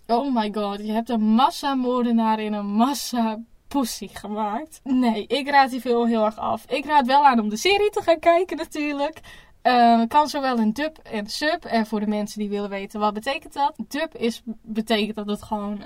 oh 0.07 0.35
my 0.35 0.51
god. 0.53 0.77
Je 0.77 0.91
hebt 0.91 1.09
een 1.09 1.21
massamoordenaar 1.21 2.39
in 2.39 2.53
een 2.53 2.65
massa 2.65 3.39
pussy 3.67 4.07
gemaakt. 4.13 4.79
Nee, 4.83 5.27
ik 5.27 5.49
raad 5.49 5.69
die 5.69 5.81
film 5.81 6.07
heel 6.07 6.25
erg 6.25 6.37
af. 6.37 6.65
Ik 6.65 6.85
raad 6.85 7.05
wel 7.05 7.25
aan 7.25 7.39
om 7.39 7.49
de 7.49 7.57
serie 7.57 7.89
te 7.89 8.01
gaan 8.01 8.19
kijken 8.19 8.57
natuurlijk. 8.57 9.19
Uh, 9.63 10.01
kan 10.07 10.27
zowel 10.27 10.57
in 10.57 10.71
dub 10.71 10.97
en 10.97 11.27
sub. 11.27 11.65
En 11.65 11.85
voor 11.85 11.99
de 11.99 12.07
mensen 12.07 12.39
die 12.39 12.49
willen 12.49 12.69
weten 12.69 12.99
wat 12.99 13.13
betekent 13.13 13.53
dat. 13.53 13.73
Dub 13.87 14.15
is, 14.15 14.41
betekent 14.61 15.15
dat 15.15 15.27
het 15.27 15.43
gewoon 15.43 15.83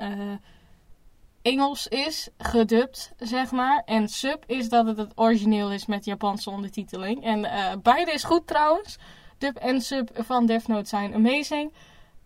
Engels 1.41 1.87
is, 1.87 2.29
gedubt, 2.37 3.13
zeg 3.17 3.51
maar. 3.51 3.81
En 3.85 4.07
sub 4.07 4.43
is 4.47 4.69
dat 4.69 4.85
het 4.85 4.97
het 4.97 5.11
origineel 5.15 5.71
is 5.71 5.85
met 5.85 6.05
Japanse 6.05 6.49
ondertiteling. 6.49 7.23
En 7.23 7.39
uh, 7.39 7.71
beide 7.83 8.11
is 8.11 8.23
goed 8.23 8.47
trouwens. 8.47 8.97
Dub 9.37 9.55
en 9.55 9.81
sub 9.81 10.09
van 10.13 10.45
Death 10.45 10.67
Note 10.67 10.89
zijn 10.89 11.13
amazing. 11.13 11.73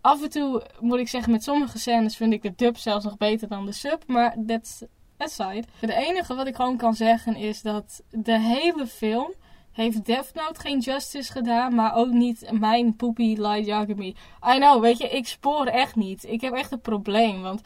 Af 0.02 0.24
en 0.24 0.30
toe 0.30 0.64
moet 0.80 1.00
ik 1.00 1.08
zeggen, 1.08 1.32
met 1.32 1.44
sommige 1.44 1.80
scènes 1.80 2.16
vind 2.16 2.34
ik 2.34 2.42
de 2.42 2.54
dub 2.56 2.78
zelfs 2.78 3.06
nog 3.06 3.18
beter 3.18 3.48
dan 3.48 3.66
de 3.66 3.72
sub. 3.72 4.04
Maar 4.08 4.36
that's 4.48 4.84
aside. 5.18 5.64
Het 5.80 5.90
enige 5.90 6.36
wat 6.36 6.48
ik 6.48 6.56
gewoon 6.56 6.78
kan 6.78 6.94
zeggen 6.94 7.36
is 7.36 7.62
dat 7.62 8.04
de 8.10 8.40
hele 8.40 8.88
film 8.88 9.34
heeft 9.72 10.06
Death 10.06 10.32
Note 10.34 10.60
geen 10.60 10.80
justice 10.80 11.32
gedaan, 11.32 11.76
maar 11.76 11.96
ook 11.96 12.12
niet 12.12 12.52
mijn 12.52 12.96
poepie 12.96 13.42
Light 13.42 13.66
Yagami. 13.66 14.16
I 14.54 14.56
know, 14.56 14.82
weet 14.82 14.98
je, 14.98 15.10
ik 15.10 15.28
spoor 15.28 15.66
echt 15.66 15.96
niet. 15.96 16.24
Ik 16.24 16.42
heb 16.42 16.54
echt 16.54 16.72
een 16.72 16.82
probleem, 16.82 17.42
want 17.42 17.62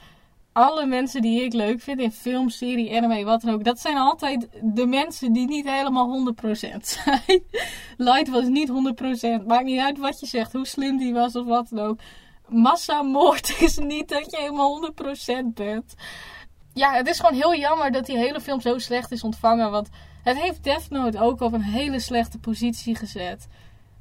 alle 0.58 0.86
mensen 0.86 1.22
die 1.22 1.44
ik 1.44 1.54
leuk 1.54 1.82
vind 1.82 2.00
in 2.00 2.12
film, 2.12 2.50
serie, 2.50 2.98
anime, 2.98 3.24
wat 3.24 3.42
dan 3.42 3.54
ook, 3.54 3.64
dat 3.64 3.80
zijn 3.80 3.98
altijd 3.98 4.48
de 4.62 4.86
mensen 4.86 5.34
die 5.34 5.48
niet 5.48 5.70
helemaal 5.70 6.34
100% 6.36 6.78
zijn. 6.82 7.44
Light 7.98 8.30
was 8.30 8.48
niet 8.48 8.70
100%. 8.70 9.46
Maakt 9.46 9.64
niet 9.64 9.80
uit 9.80 9.98
wat 9.98 10.20
je 10.20 10.26
zegt, 10.26 10.54
hoe 10.54 10.68
slim 10.68 10.98
die 10.98 11.14
was 11.14 11.36
of 11.36 11.46
wat 11.46 11.70
dan 11.70 11.86
ook. 11.86 12.00
Massamoord 12.48 13.56
is 13.62 13.78
niet 13.78 14.10
dat 14.10 14.32
je 14.32 14.38
helemaal 14.38 14.92
100% 15.42 15.46
bent. 15.54 15.96
Ja, 16.74 16.94
het 16.94 17.08
is 17.08 17.20
gewoon 17.20 17.36
heel 17.36 17.56
jammer 17.56 17.92
dat 17.92 18.06
die 18.06 18.18
hele 18.18 18.42
film 18.42 18.62
zo 18.62 18.78
slecht 18.78 19.12
is 19.12 19.24
ontvangen. 19.24 19.72
Want 19.72 19.90
het 20.24 20.42
heeft 20.42 20.64
Death 20.64 20.90
Note 20.90 21.20
ook 21.20 21.42
op 21.42 21.54
een 21.54 21.62
hele 21.62 22.00
slechte 22.00 22.38
positie 22.40 22.96
gezet. 22.96 23.48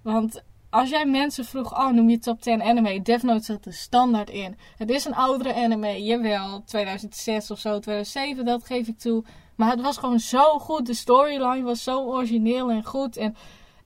Want 0.02 0.42
als 0.70 0.90
jij 0.90 1.06
mensen 1.06 1.44
vroeg, 1.44 1.78
oh 1.78 1.90
noem 1.90 2.10
je 2.10 2.18
top 2.18 2.42
10 2.42 2.62
anime, 2.62 3.02
Death 3.02 3.22
Note 3.22 3.44
zat 3.44 3.66
er 3.66 3.74
standaard 3.74 4.30
in. 4.30 4.56
Het 4.76 4.90
is 4.90 5.04
een 5.04 5.14
oudere 5.14 5.54
anime, 5.54 6.02
jawel, 6.02 6.62
2006 6.64 7.50
of 7.50 7.58
zo, 7.58 7.78
2007, 7.78 8.44
dat 8.44 8.64
geef 8.64 8.88
ik 8.88 8.98
toe. 8.98 9.24
Maar 9.56 9.70
het 9.70 9.80
was 9.80 9.96
gewoon 9.96 10.20
zo 10.20 10.58
goed, 10.58 10.86
de 10.86 10.94
storyline 10.94 11.62
was 11.62 11.82
zo 11.82 12.04
origineel 12.04 12.70
en 12.70 12.84
goed. 12.84 13.16
En 13.16 13.36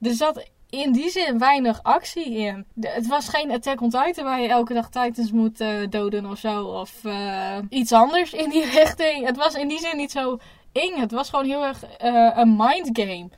er 0.00 0.14
zat 0.14 0.50
in 0.70 0.92
die 0.92 1.10
zin 1.10 1.38
weinig 1.38 1.82
actie 1.82 2.32
in. 2.32 2.66
het 2.80 3.06
was 3.06 3.28
geen 3.28 3.50
Attack 3.50 3.80
on 3.80 3.90
Titan 3.90 4.24
waar 4.24 4.40
je 4.40 4.48
elke 4.48 4.74
dag 4.74 4.88
Titans 4.88 5.32
moet 5.32 5.60
uh, 5.60 5.88
doden 5.88 6.26
of 6.26 6.38
zo. 6.38 6.64
Of 6.64 7.04
uh, 7.04 7.56
iets 7.68 7.92
anders 7.92 8.32
in 8.32 8.50
die 8.50 8.64
richting. 8.80 9.26
Het 9.26 9.36
was 9.36 9.54
in 9.54 9.68
die 9.68 9.78
zin 9.78 9.96
niet 9.96 10.10
zo 10.10 10.38
eng. 10.72 10.96
Het 10.96 11.12
was 11.12 11.30
gewoon 11.30 11.44
heel 11.44 11.64
erg 11.64 11.84
uh, 11.84 12.30
een 12.34 12.56
mind 12.56 12.88
game. 12.92 13.28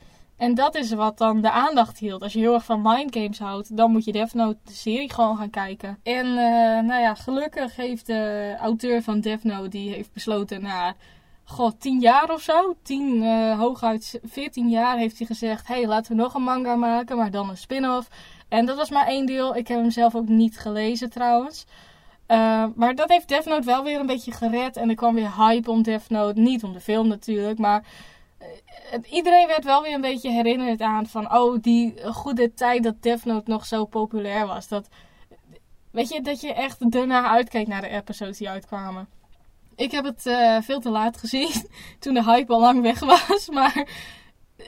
En 0.43 0.55
dat 0.55 0.75
is 0.75 0.91
wat 0.93 1.17
dan 1.17 1.41
de 1.41 1.51
aandacht 1.51 1.97
hield. 1.97 2.21
Als 2.21 2.33
je 2.33 2.39
heel 2.39 2.53
erg 2.53 2.65
van 2.65 2.81
mindgames 2.81 3.39
houdt, 3.39 3.77
dan 3.77 3.91
moet 3.91 4.05
je 4.05 4.11
Death 4.11 4.33
Note 4.33 4.57
de 4.63 4.73
serie 4.73 5.13
gewoon 5.13 5.37
gaan 5.37 5.49
kijken. 5.49 5.99
En 6.03 6.25
uh, 6.25 6.33
nou 6.87 7.01
ja, 7.01 7.15
gelukkig 7.15 7.75
heeft 7.75 8.05
de 8.05 8.55
auteur 8.59 9.01
van 9.01 9.19
Death 9.19 9.43
Note, 9.43 9.69
die 9.69 9.89
heeft 9.89 10.13
besloten 10.13 10.61
na, 10.61 10.95
god, 11.43 11.79
10 11.79 11.99
jaar 11.99 12.33
of 12.33 12.41
zo, 12.41 12.75
10, 12.81 13.23
uh, 13.23 13.59
hooguit 13.59 14.19
14 14.23 14.69
jaar, 14.69 14.97
heeft 14.97 15.17
hij 15.17 15.27
gezegd, 15.27 15.67
hey, 15.67 15.87
laten 15.87 16.15
we 16.15 16.21
nog 16.21 16.33
een 16.33 16.43
manga 16.43 16.75
maken, 16.75 17.17
maar 17.17 17.31
dan 17.31 17.49
een 17.49 17.57
spin-off. 17.57 18.07
En 18.47 18.65
dat 18.65 18.77
was 18.77 18.89
maar 18.89 19.07
één 19.07 19.25
deel. 19.25 19.55
Ik 19.55 19.67
heb 19.67 19.77
hem 19.77 19.91
zelf 19.91 20.15
ook 20.15 20.27
niet 20.27 20.59
gelezen 20.59 21.09
trouwens. 21.09 21.65
Uh, 22.27 22.65
maar 22.75 22.95
dat 22.95 23.09
heeft 23.09 23.27
Death 23.27 23.45
Note 23.45 23.65
wel 23.65 23.83
weer 23.83 23.99
een 23.99 24.05
beetje 24.05 24.31
gered. 24.31 24.77
En 24.77 24.89
er 24.89 24.95
kwam 24.95 25.15
weer 25.15 25.35
hype 25.37 25.71
om 25.71 25.81
Death 25.81 26.09
Note. 26.09 26.39
Niet 26.39 26.63
om 26.63 26.73
de 26.73 26.79
film 26.79 27.07
natuurlijk, 27.07 27.59
maar 27.59 27.83
iedereen 29.09 29.47
werd 29.47 29.63
wel 29.63 29.81
weer 29.81 29.93
een 29.93 30.01
beetje 30.01 30.31
herinnerd 30.31 30.81
aan 30.81 31.07
van, 31.07 31.33
oh, 31.33 31.61
die 31.61 31.93
goede 32.11 32.53
tijd 32.53 32.83
dat 32.83 33.01
Death 33.01 33.25
Note 33.25 33.49
nog 33.49 33.65
zo 33.65 33.85
populair 33.85 34.47
was. 34.47 34.67
Dat, 34.67 34.87
weet 35.91 36.09
je, 36.09 36.21
dat 36.21 36.41
je 36.41 36.53
echt 36.53 36.91
daarna 36.91 37.29
uitkeek 37.29 37.67
naar 37.67 37.81
de 37.81 37.87
episodes 37.87 38.37
die 38.37 38.49
uitkwamen. 38.49 39.07
Ik 39.75 39.91
heb 39.91 40.03
het 40.03 40.25
uh, 40.25 40.61
veel 40.61 40.79
te 40.79 40.89
laat 40.89 41.17
gezien, 41.17 41.51
toen 41.99 42.13
de 42.13 42.23
hype 42.23 42.53
al 42.53 42.59
lang 42.59 42.81
weg 42.81 42.99
was. 42.99 43.49
Maar 43.53 43.87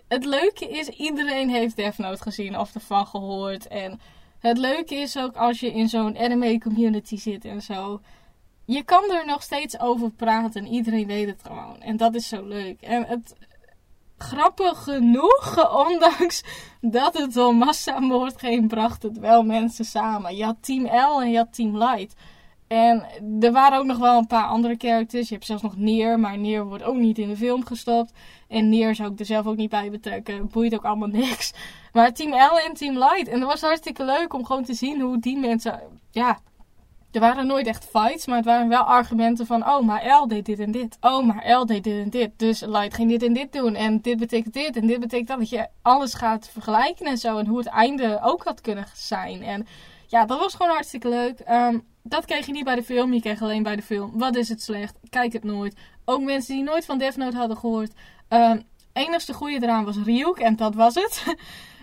het 0.07 0.25
leuke 0.25 0.69
is, 0.69 0.87
iedereen 0.87 1.49
heeft 1.49 1.75
Death 1.75 1.97
Note 1.97 2.21
gezien 2.21 2.59
of 2.59 2.75
ervan 2.75 3.07
gehoord. 3.07 3.67
En 3.67 3.99
het 4.39 4.57
leuke 4.57 4.95
is 4.95 5.17
ook 5.17 5.35
als 5.35 5.59
je 5.59 5.71
in 5.71 5.89
zo'n 5.89 6.17
anime 6.17 6.59
community 6.59 7.17
zit 7.17 7.45
en 7.45 7.61
zo. 7.61 8.01
Je 8.65 8.83
kan 8.83 9.11
er 9.11 9.25
nog 9.25 9.41
steeds 9.41 9.79
over 9.79 10.11
praten 10.11 10.65
en 10.65 10.71
iedereen 10.71 11.07
weet 11.07 11.27
het 11.27 11.41
gewoon. 11.45 11.81
En 11.81 11.97
dat 11.97 12.15
is 12.15 12.27
zo 12.27 12.45
leuk. 12.45 12.81
En 12.81 13.05
het, 13.05 13.35
grappig 14.25 14.83
genoeg, 14.83 15.69
ondanks 15.87 16.43
dat 16.81 17.17
het 17.17 17.37
om 17.37 17.57
massamoord 17.57 18.39
ging, 18.39 18.67
bracht 18.67 19.03
het 19.03 19.19
wel 19.19 19.43
mensen 19.43 19.85
samen. 19.85 20.35
Je 20.35 20.43
had 20.43 20.55
Team 20.61 20.85
L 20.85 21.21
en 21.21 21.31
je 21.31 21.37
had 21.37 21.53
Team 21.53 21.77
Light. 21.77 22.15
En 22.67 23.05
er 23.39 23.51
waren 23.51 23.79
ook 23.79 23.85
nog 23.85 23.97
wel 23.97 24.17
een 24.17 24.27
paar 24.27 24.47
andere 24.47 24.75
characters. 24.77 25.27
Je 25.27 25.33
hebt 25.33 25.45
zelfs 25.45 25.61
nog 25.61 25.77
Neer, 25.77 26.19
maar 26.19 26.37
Neer 26.37 26.65
wordt 26.65 26.83
ook 26.83 26.95
niet 26.95 27.17
in 27.17 27.27
de 27.27 27.37
film 27.37 27.65
gestopt. 27.65 28.11
En 28.47 28.69
Neer 28.69 28.95
zou 28.95 29.11
ik 29.11 29.19
er 29.19 29.25
zelf 29.25 29.45
ook 29.45 29.55
niet 29.55 29.69
bij 29.69 29.91
betrekken. 29.91 30.47
Boeit 30.47 30.73
ook 30.73 30.85
allemaal 30.85 31.07
niks. 31.25 31.53
Maar 31.93 32.13
Team 32.13 32.31
L 32.31 32.59
en 32.67 32.73
Team 32.73 32.97
Light. 32.97 33.27
En 33.27 33.39
dat 33.39 33.49
was 33.49 33.61
hartstikke 33.61 34.05
leuk 34.05 34.33
om 34.33 34.45
gewoon 34.45 34.63
te 34.63 34.73
zien 34.73 35.01
hoe 35.01 35.19
die 35.19 35.37
mensen, 35.37 35.79
ja, 36.11 36.39
er 37.15 37.21
waren 37.21 37.47
nooit 37.47 37.67
echt 37.67 37.85
fights, 37.85 38.25
maar 38.25 38.35
het 38.35 38.45
waren 38.45 38.69
wel 38.69 38.83
argumenten 38.83 39.45
van, 39.45 39.67
oh, 39.67 39.85
maar 39.85 40.01
El 40.01 40.27
deed 40.27 40.45
dit 40.45 40.59
en 40.59 40.71
dit. 40.71 40.97
Oh, 41.01 41.25
maar 41.25 41.43
El 41.43 41.65
deed 41.65 41.83
dit 41.83 42.03
en 42.03 42.09
dit. 42.09 42.31
Dus 42.37 42.59
Light 42.59 42.93
ging 42.93 43.09
dit 43.09 43.23
en 43.23 43.33
dit 43.33 43.53
doen. 43.53 43.75
En 43.75 44.01
dit 44.01 44.17
betekent 44.17 44.53
dit 44.53 44.75
en 44.75 44.87
dit 44.87 44.99
betekent 44.99 45.27
dat. 45.27 45.37
Dat 45.37 45.49
je 45.49 45.67
alles 45.81 46.13
gaat 46.13 46.49
vergelijken 46.51 47.05
en 47.05 47.17
zo. 47.17 47.37
En 47.37 47.47
hoe 47.47 47.57
het 47.57 47.67
einde 47.67 48.19
ook 48.23 48.43
had 48.43 48.61
kunnen 48.61 48.85
zijn. 48.93 49.43
En 49.43 49.67
ja, 50.07 50.25
dat 50.25 50.39
was 50.39 50.55
gewoon 50.55 50.71
hartstikke 50.71 51.09
leuk. 51.09 51.39
Ehm, 51.39 51.79
dat 52.03 52.25
kreeg 52.25 52.45
je 52.45 52.51
niet 52.51 52.63
bij 52.63 52.75
de 52.75 52.83
film. 52.83 53.13
Je 53.13 53.21
kreeg 53.21 53.41
alleen 53.41 53.63
bij 53.63 53.75
de 53.75 53.81
film. 53.81 54.11
Wat 54.13 54.35
is 54.35 54.49
het 54.49 54.61
slecht? 54.61 54.95
Kijk 55.09 55.33
het 55.33 55.43
nooit. 55.43 55.75
Ook 56.05 56.21
mensen 56.21 56.55
die 56.55 56.63
nooit 56.63 56.85
van 56.85 56.97
Death 56.97 57.15
Note 57.15 57.37
hadden 57.37 57.57
gehoord. 57.57 57.91
Um, 58.29 58.63
enigste 58.93 59.33
goede 59.33 59.61
eraan 59.61 59.85
was 59.85 59.97
Ryuk. 60.03 60.37
En 60.37 60.55
dat 60.55 60.75
was 60.75 60.95
het. 60.95 61.23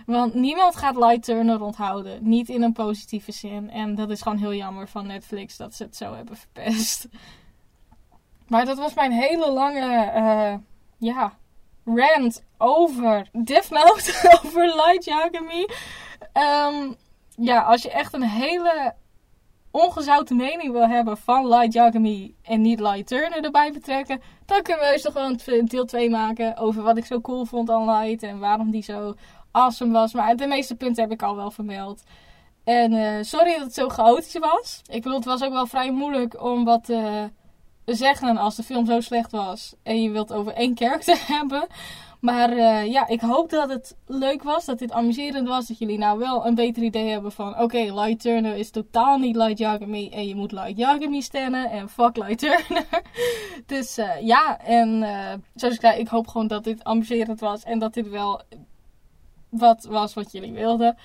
Want 0.07 0.35
niemand 0.35 0.77
gaat 0.77 0.97
Light 0.97 1.23
Turner 1.23 1.63
onthouden. 1.63 2.29
Niet 2.29 2.49
in 2.49 2.63
een 2.63 2.73
positieve 2.73 3.33
zin. 3.33 3.71
En 3.71 3.95
dat 3.95 4.11
is 4.11 4.23
gewoon 4.23 4.39
heel 4.39 4.55
jammer 4.55 4.89
van 4.89 5.07
Netflix 5.07 5.57
dat 5.57 5.75
ze 5.75 5.83
het 5.83 5.97
zo 5.97 6.15
hebben 6.15 6.37
verpest. 6.37 7.09
Maar 8.49 8.65
dat 8.65 8.79
was 8.79 8.95
mijn 8.95 9.13
hele 9.13 9.53
lange, 9.53 10.13
uh, 10.17 10.55
ja, 10.99 11.33
rant 11.85 12.45
over 12.59 13.29
Death 13.33 13.71
Note, 13.71 14.13
over 14.45 14.65
Light 14.67 15.05
Yagami. 15.05 15.67
Um, 16.33 16.97
ja, 17.37 17.61
als 17.61 17.83
je 17.83 17.91
echt 17.91 18.13
een 18.13 18.23
hele 18.23 18.95
ongezouten 19.71 20.37
mening 20.37 20.73
wil 20.73 20.89
hebben 20.89 21.17
van 21.17 21.49
Light 21.49 21.73
Yagami 21.73 22.35
en 22.43 22.61
niet 22.61 22.81
Light 22.81 23.07
Turner 23.07 23.45
erbij 23.45 23.73
betrekken, 23.73 24.21
dan 24.47 24.63
kunnen 24.63 24.85
we 24.85 24.93
eens 24.93 25.03
nog 25.03 25.13
gewoon 25.13 25.65
deel 25.65 25.85
2 25.85 26.11
maken 26.11 26.57
over 26.57 26.83
wat 26.83 26.97
ik 26.97 27.05
zo 27.05 27.21
cool 27.21 27.45
vond 27.45 27.71
aan 27.71 27.91
Light 27.91 28.23
en 28.23 28.39
waarom 28.39 28.71
die 28.71 28.83
zo 28.83 29.15
awesome 29.53 29.93
was. 29.93 30.13
Maar 30.13 30.37
de 30.37 30.47
meeste 30.47 30.75
punten 30.75 31.03
heb 31.03 31.13
ik 31.13 31.23
al 31.23 31.37
wel 31.37 31.51
vermeld. 31.51 32.03
En 32.65 32.93
uh, 32.93 33.19
sorry 33.21 33.53
dat 33.53 33.63
het 33.63 33.75
zo 33.75 33.89
chaotisch 33.89 34.39
was. 34.39 34.83
Ik 34.87 35.03
bedoel, 35.03 35.19
het 35.19 35.25
was 35.25 35.43
ook 35.43 35.53
wel 35.53 35.67
vrij 35.67 35.91
moeilijk 35.91 36.43
om 36.43 36.65
wat 36.65 36.85
te 36.85 37.31
zeggen 37.85 38.37
als 38.37 38.57
de 38.57 38.63
film 38.63 38.87
zo 38.87 39.01
slecht 39.01 39.33
was. 39.33 39.75
En 39.83 40.03
je 40.03 40.11
wilt 40.11 40.33
over 40.33 40.53
één 40.53 40.75
karakter 40.75 41.19
hebben. 41.37 41.67
Maar 42.21 42.53
uh, 42.53 42.87
ja, 42.87 43.07
ik 43.07 43.21
hoop 43.21 43.51
dat 43.51 43.69
het 43.69 43.97
leuk 44.07 44.43
was, 44.43 44.65
dat 44.65 44.79
dit 44.79 44.93
amuserend 44.93 45.49
was. 45.49 45.67
Dat 45.67 45.79
jullie 45.79 45.99
nou 45.99 46.19
wel 46.19 46.47
een 46.47 46.55
beter 46.55 46.83
idee 46.83 47.09
hebben 47.09 47.33
van... 47.33 47.59
Oké, 47.59 47.79
Light 47.79 48.21
Turner 48.21 48.57
is 48.57 48.71
totaal 48.71 49.19
niet 49.19 49.37
Light 49.37 49.59
Yagami. 49.59 50.09
En 50.09 50.29
je 50.29 50.35
moet 50.35 50.53
Light 50.53 50.77
Yagami 50.77 51.23
stemmen. 51.23 51.71
En 51.71 51.89
fuck 51.89 52.17
Light 52.17 52.39
Turner. 52.45 52.87
dus 53.67 53.99
ja, 54.21 54.61
en 54.61 55.05
zoals 55.55 55.75
ik 55.75 55.81
zei, 55.81 56.01
ik 56.01 56.09
hoop 56.09 56.27
gewoon 56.27 56.47
dat 56.47 56.65
dit 56.65 56.85
amuserend 56.85 57.41
was. 57.41 57.63
En 57.63 57.79
dat 57.79 57.95
dit 57.95 58.09
wel 58.09 58.41
wat 59.53 59.85
was 59.85 60.15
wat 60.15 60.33
jullie 60.33 60.53
wilden. 60.53 60.97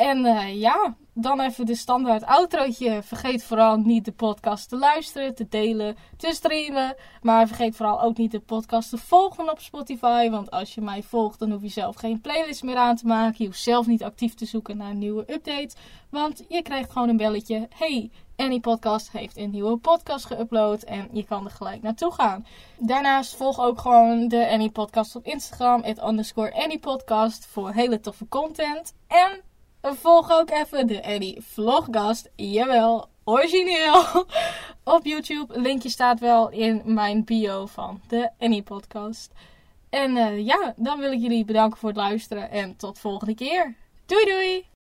En 0.00 0.24
uh, 0.24 0.60
ja, 0.60 0.96
dan 1.14 1.40
even 1.40 1.66
de 1.66 1.74
standaard 1.74 2.24
outrootje. 2.24 3.02
Vergeet 3.02 3.44
vooral 3.44 3.76
niet 3.76 4.04
de 4.04 4.12
podcast 4.12 4.68
te 4.68 4.76
luisteren, 4.76 5.34
te 5.34 5.46
delen, 5.48 5.96
te 6.16 6.32
streamen. 6.32 6.94
Maar 7.22 7.46
vergeet 7.46 7.76
vooral 7.76 8.02
ook 8.02 8.16
niet 8.16 8.30
de 8.30 8.40
podcast 8.40 8.90
te 8.90 8.98
volgen 8.98 9.50
op 9.50 9.60
Spotify. 9.60 10.30
Want 10.30 10.50
als 10.50 10.74
je 10.74 10.80
mij 10.80 11.02
volgt, 11.02 11.38
dan 11.38 11.50
hoef 11.50 11.62
je 11.62 11.68
zelf 11.68 11.96
geen 11.96 12.20
playlist 12.20 12.62
meer 12.62 12.76
aan 12.76 12.96
te 12.96 13.06
maken. 13.06 13.34
Je 13.38 13.46
hoeft 13.46 13.60
zelf 13.60 13.86
niet 13.86 14.02
actief 14.02 14.34
te 14.34 14.44
zoeken 14.44 14.76
naar 14.76 14.94
nieuwe 14.94 15.32
updates. 15.32 15.74
Want 16.10 16.44
je 16.48 16.62
krijgt 16.62 16.92
gewoon 16.92 17.08
een 17.08 17.16
belletje. 17.16 17.68
Hey, 17.74 18.10
Annie 18.36 18.60
Podcast 18.60 19.12
heeft 19.12 19.36
een 19.36 19.50
nieuwe 19.50 19.76
podcast 19.76 20.34
geüpload. 20.34 20.84
En 20.84 21.08
je 21.12 21.24
kan 21.24 21.44
er 21.44 21.50
gelijk 21.50 21.82
naartoe 21.82 22.12
gaan. 22.12 22.46
Daarnaast 22.78 23.36
volg 23.36 23.60
ook 23.60 23.80
gewoon 23.80 24.28
de 24.28 24.48
Annie 24.50 24.70
Podcast 24.70 25.16
op 25.16 25.24
Instagram. 25.24 25.82
Het 25.82 26.02
underscore 26.02 26.62
Annie 26.62 26.78
Podcast 26.78 27.46
voor 27.46 27.70
hele 27.70 28.00
toffe 28.00 28.28
content. 28.28 28.94
En 29.06 29.48
volg 29.82 30.30
ook 30.30 30.50
even 30.50 30.86
de 30.86 31.04
Annie 31.04 31.40
Vloggast. 31.40 32.30
Jawel, 32.36 33.08
origineel. 33.24 34.04
Op 34.84 35.04
YouTube. 35.04 35.60
Linkje 35.60 35.88
staat 35.88 36.20
wel 36.20 36.50
in 36.50 36.82
mijn 36.84 37.24
bio 37.24 37.66
van 37.66 38.00
de 38.08 38.30
Annie 38.38 38.62
Podcast. 38.62 39.32
En 39.90 40.16
uh, 40.16 40.46
ja, 40.46 40.74
dan 40.76 40.98
wil 40.98 41.12
ik 41.12 41.20
jullie 41.20 41.44
bedanken 41.44 41.78
voor 41.78 41.88
het 41.88 41.98
luisteren. 41.98 42.50
En 42.50 42.76
tot 42.76 42.98
volgende 42.98 43.34
keer. 43.34 43.74
Doei 44.06 44.24
doei! 44.24 44.79